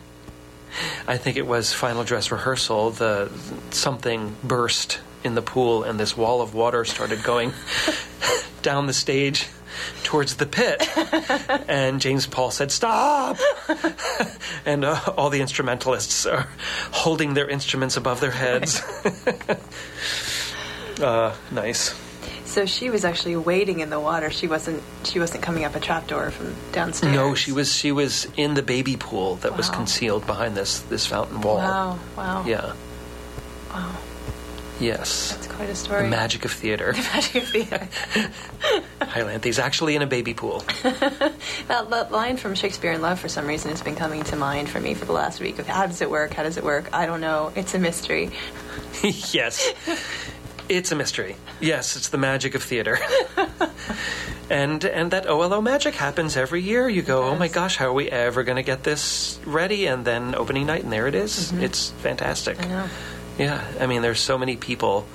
I 1.08 1.16
think 1.16 1.36
it 1.36 1.46
was 1.46 1.72
final 1.72 2.04
dress 2.04 2.30
rehearsal. 2.30 2.90
The 2.92 3.30
something 3.70 4.36
burst 4.44 5.00
in 5.24 5.34
the 5.34 5.42
pool, 5.42 5.82
and 5.82 5.98
this 5.98 6.16
wall 6.16 6.40
of 6.40 6.54
water 6.54 6.84
started 6.84 7.22
going 7.24 7.52
down 8.62 8.86
the 8.86 8.92
stage 8.92 9.48
towards 10.04 10.36
the 10.36 10.46
pit. 10.46 10.86
and 11.68 12.00
James 12.00 12.26
Paul 12.26 12.50
said, 12.52 12.70
"Stop!" 12.70 13.38
and 14.64 14.84
uh, 14.84 15.00
all 15.16 15.30
the 15.30 15.40
instrumentalists 15.40 16.26
are 16.26 16.46
holding 16.92 17.34
their 17.34 17.48
instruments 17.48 17.96
above 17.96 18.20
their 18.20 18.30
heads. 18.30 18.80
uh, 21.00 21.34
nice. 21.50 21.94
So 22.56 22.64
she 22.64 22.88
was 22.88 23.04
actually 23.04 23.36
waiting 23.36 23.80
in 23.80 23.90
the 23.90 24.00
water. 24.00 24.30
She 24.30 24.48
wasn't. 24.48 24.82
She 25.04 25.18
wasn't 25.18 25.42
coming 25.42 25.66
up 25.66 25.74
a 25.74 25.78
trapdoor 25.78 26.30
from 26.30 26.54
downstairs. 26.72 27.14
No, 27.14 27.34
she 27.34 27.52
was 27.52 27.70
she 27.70 27.92
was 27.92 28.26
in 28.34 28.54
the 28.54 28.62
baby 28.62 28.96
pool 28.96 29.34
that 29.42 29.58
was 29.58 29.68
concealed 29.68 30.26
behind 30.26 30.56
this 30.56 30.80
this 30.80 31.04
fountain 31.04 31.42
wall. 31.42 31.58
Wow! 31.58 31.98
Wow! 32.16 32.44
Yeah. 32.46 32.72
Wow! 33.74 33.94
Yes. 34.80 35.32
That's 35.34 35.46
quite 35.48 35.68
a 35.68 35.74
story. 35.74 36.04
The 36.04 36.08
magic 36.08 36.46
of 36.46 36.52
theater. 36.52 36.92
The 36.96 37.02
Magic 37.02 37.42
of 37.42 37.48
theater. 37.48 37.88
Iolanthe's 39.16 39.58
actually 39.58 39.96
in 39.96 40.00
a 40.02 40.06
baby 40.06 40.32
pool. 40.32 40.64
That, 41.68 41.90
that 41.90 42.12
line 42.12 42.36
from 42.36 42.54
Shakespeare 42.54 42.92
in 42.92 43.02
Love, 43.02 43.18
for 43.18 43.28
some 43.28 43.46
reason, 43.46 43.70
has 43.70 43.82
been 43.82 43.96
coming 43.96 44.22
to 44.24 44.36
mind 44.36 44.68
for 44.68 44.78
me 44.78 44.94
for 44.94 45.04
the 45.04 45.12
last 45.12 45.40
week. 45.40 45.58
Of 45.58 45.66
how 45.66 45.86
does 45.86 46.00
it 46.00 46.08
work? 46.08 46.32
How 46.32 46.44
does 46.44 46.56
it 46.56 46.62
work? 46.62 46.90
I 46.92 47.06
don't 47.06 47.20
know. 47.20 47.52
It's 47.56 47.74
a 47.74 47.78
mystery. 47.80 48.30
yes. 49.02 49.72
It's 50.68 50.92
a 50.92 50.96
mystery. 50.96 51.36
Yes, 51.60 51.96
it's 51.96 52.08
the 52.08 52.18
magic 52.18 52.54
of 52.54 52.62
theater. 52.62 52.98
and 54.50 54.84
and 54.84 55.10
that 55.12 55.26
OLO 55.26 55.60
magic 55.60 55.94
happens 55.94 56.36
every 56.36 56.62
year. 56.62 56.88
You 56.88 57.02
go, 57.02 57.24
"Oh 57.24 57.36
my 57.36 57.48
gosh, 57.48 57.76
how 57.76 57.86
are 57.86 57.92
we 57.92 58.08
ever 58.08 58.42
going 58.42 58.56
to 58.56 58.62
get 58.62 58.82
this 58.82 59.38
ready?" 59.44 59.86
And 59.86 60.04
then 60.04 60.34
opening 60.34 60.66
night 60.66 60.82
and 60.82 60.92
there 60.92 61.06
it 61.06 61.14
is. 61.14 61.52
It's 61.52 61.90
fantastic. 61.90 62.58
Mm-hmm. 62.58 62.72
I 62.72 62.74
know. 62.74 62.88
Yeah, 63.38 63.64
I 63.80 63.86
mean, 63.86 64.02
there's 64.02 64.20
so 64.20 64.38
many 64.38 64.56
people 64.56 65.06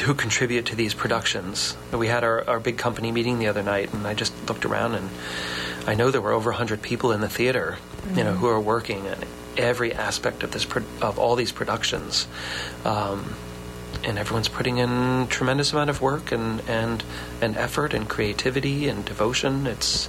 who 0.00 0.14
contribute 0.14 0.66
to 0.66 0.76
these 0.76 0.94
productions. 0.94 1.76
We 1.92 2.06
had 2.06 2.24
our, 2.24 2.48
our 2.48 2.60
big 2.60 2.78
company 2.78 3.12
meeting 3.12 3.38
the 3.38 3.48
other 3.48 3.62
night, 3.62 3.92
and 3.92 4.06
I 4.06 4.14
just 4.14 4.32
looked 4.48 4.64
around, 4.64 4.94
and 4.94 5.10
I 5.86 5.94
know 5.94 6.10
there 6.10 6.20
were 6.20 6.32
over 6.32 6.50
100 6.50 6.80
people 6.80 7.12
in 7.12 7.20
the 7.20 7.28
theater, 7.28 7.76
you 8.14 8.24
know, 8.24 8.32
who 8.32 8.46
are 8.46 8.60
working 8.60 9.04
in 9.04 9.16
every 9.56 9.92
aspect 9.92 10.42
of 10.42 10.52
this 10.52 10.64
pro- 10.64 10.84
of 11.02 11.18
all 11.18 11.36
these 11.36 11.52
productions, 11.52 12.26
um, 12.84 13.34
and 14.04 14.18
everyone's 14.18 14.48
putting 14.48 14.78
in 14.78 15.26
tremendous 15.28 15.72
amount 15.72 15.90
of 15.90 16.00
work 16.00 16.32
and 16.32 16.60
and 16.68 17.02
and 17.40 17.56
effort 17.56 17.94
and 17.94 18.08
creativity 18.08 18.88
and 18.88 19.04
devotion. 19.04 19.66
It's 19.66 20.08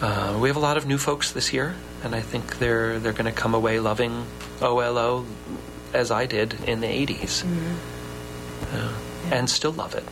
uh, 0.00 0.36
we 0.40 0.48
have 0.48 0.56
a 0.56 0.60
lot 0.60 0.76
of 0.76 0.86
new 0.86 0.98
folks 0.98 1.32
this 1.32 1.52
year, 1.52 1.74
and 2.02 2.14
I 2.14 2.20
think 2.20 2.58
they're 2.58 2.98
they're 2.98 3.12
going 3.12 3.26
to 3.32 3.32
come 3.42 3.54
away 3.54 3.80
loving 3.80 4.24
OLO 4.62 5.26
as 5.92 6.10
I 6.10 6.24
did 6.26 6.54
in 6.66 6.80
the 6.80 6.86
80s, 6.86 7.44
Yeah. 8.72 8.92
and 9.32 9.50
still 9.50 9.72
love 9.72 9.94
it. 9.94 10.04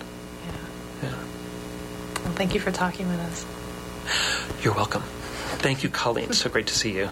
Yeah. 1.03 1.11
Well, 2.25 2.33
thank 2.35 2.53
you 2.55 2.61
for 2.61 2.73
talking 2.73 3.07
with 3.09 3.21
us. 3.21 3.47
You're 4.65 4.75
welcome. 4.75 5.03
Thank 5.63 5.83
you, 5.85 5.89
Colleen. 5.89 6.33
So 6.33 6.51
great 6.51 6.67
to 6.67 6.75
see 6.75 6.95
you. 6.95 7.11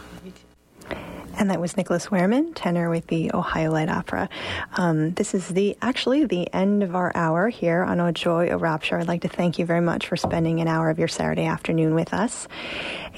And 1.38 1.50
that 1.50 1.60
was 1.60 1.76
Nicholas 1.76 2.06
Wuehrmann, 2.06 2.52
tenor 2.54 2.88
with 2.88 3.08
the 3.08 3.30
Ohio 3.34 3.70
Light 3.70 3.90
Opera. 3.90 4.30
Um, 4.78 5.12
this 5.12 5.34
is 5.34 5.48
the 5.48 5.76
actually 5.82 6.24
the 6.24 6.50
end 6.54 6.82
of 6.82 6.96
our 6.96 7.14
hour 7.14 7.50
here 7.50 7.82
on 7.82 8.00
O 8.00 8.10
Joy, 8.10 8.48
O 8.48 8.56
Rapture. 8.56 8.98
I'd 8.98 9.06
like 9.06 9.20
to 9.22 9.28
thank 9.28 9.58
you 9.58 9.66
very 9.66 9.82
much 9.82 10.06
for 10.06 10.16
spending 10.16 10.60
an 10.60 10.68
hour 10.68 10.88
of 10.88 10.98
your 10.98 11.08
Saturday 11.08 11.44
afternoon 11.44 11.94
with 11.94 12.14
us. 12.14 12.48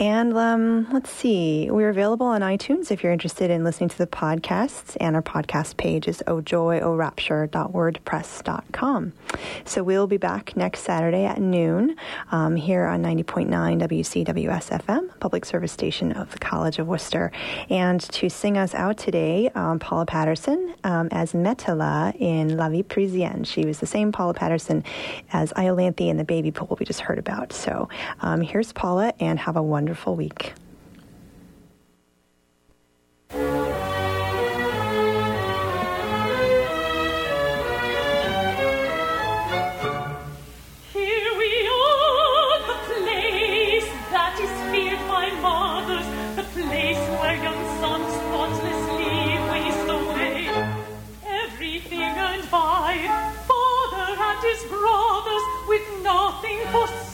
And 0.01 0.37
um, 0.37 0.89
let's 0.93 1.11
see, 1.11 1.71
we're 1.71 1.91
available 1.91 2.27
on 2.27 2.41
iTunes 2.41 2.91
if 2.91 3.05
you're 3.05 3.13
interested 3.13 3.51
in 3.51 3.63
listening 3.63 3.91
to 3.91 3.99
the 3.99 4.07
podcasts. 4.07 4.97
And 5.01 5.15
our 5.15 5.23
podcast 5.23 5.77
page 5.77 6.09
is 6.09 6.23
ojoyorapture.wordpress.com. 6.27 9.13
So 9.65 9.83
we'll 9.83 10.07
be 10.09 10.17
back 10.17 10.57
next 10.57 10.81
Saturday 10.81 11.25
at 11.25 11.41
noon 11.41 11.97
um, 12.33 12.57
here 12.57 12.87
on 12.87 13.03
90.9 13.03 13.49
WCWS 13.49 14.85
FM, 14.85 15.21
public 15.21 15.45
service 15.45 15.73
station 15.73 16.13
of 16.13 16.33
the 16.33 16.39
College 16.39 16.79
of 16.79 16.89
Wooster. 16.89 17.31
And 17.71 18.08
to 18.09 18.29
sing 18.29 18.57
us 18.57 18.75
out 18.75 18.99
today, 18.99 19.51
um, 19.55 19.79
Paula 19.79 20.07
Patterson 20.07 20.75
um, 20.85 21.09
as 21.11 21.33
Metella 21.33 22.15
in 22.19 22.57
La 22.57 22.69
Vie 22.69 22.83
Parisienne. 22.83 23.45
She 23.45 23.65
was 23.65 23.81
the 23.81 23.87
same 23.87 24.13
Paula 24.13 24.35
Patterson 24.35 24.85
as 25.33 25.53
Iolanthe 25.53 26.09
in 26.09 26.17
the 26.17 26.25
baby 26.25 26.51
pool 26.51 26.77
we 26.79 26.87
just 26.87 27.01
heard 27.01 27.19
about. 27.19 27.53
So 27.53 27.89
um, 28.21 28.41
here's 28.41 28.73
Paula, 28.73 29.13
and 29.21 29.39
have 29.39 29.57
a 29.57 29.63
wonderful 29.63 30.17
week. 30.17 30.55
Nothing 56.49 56.73
for 56.73 57.08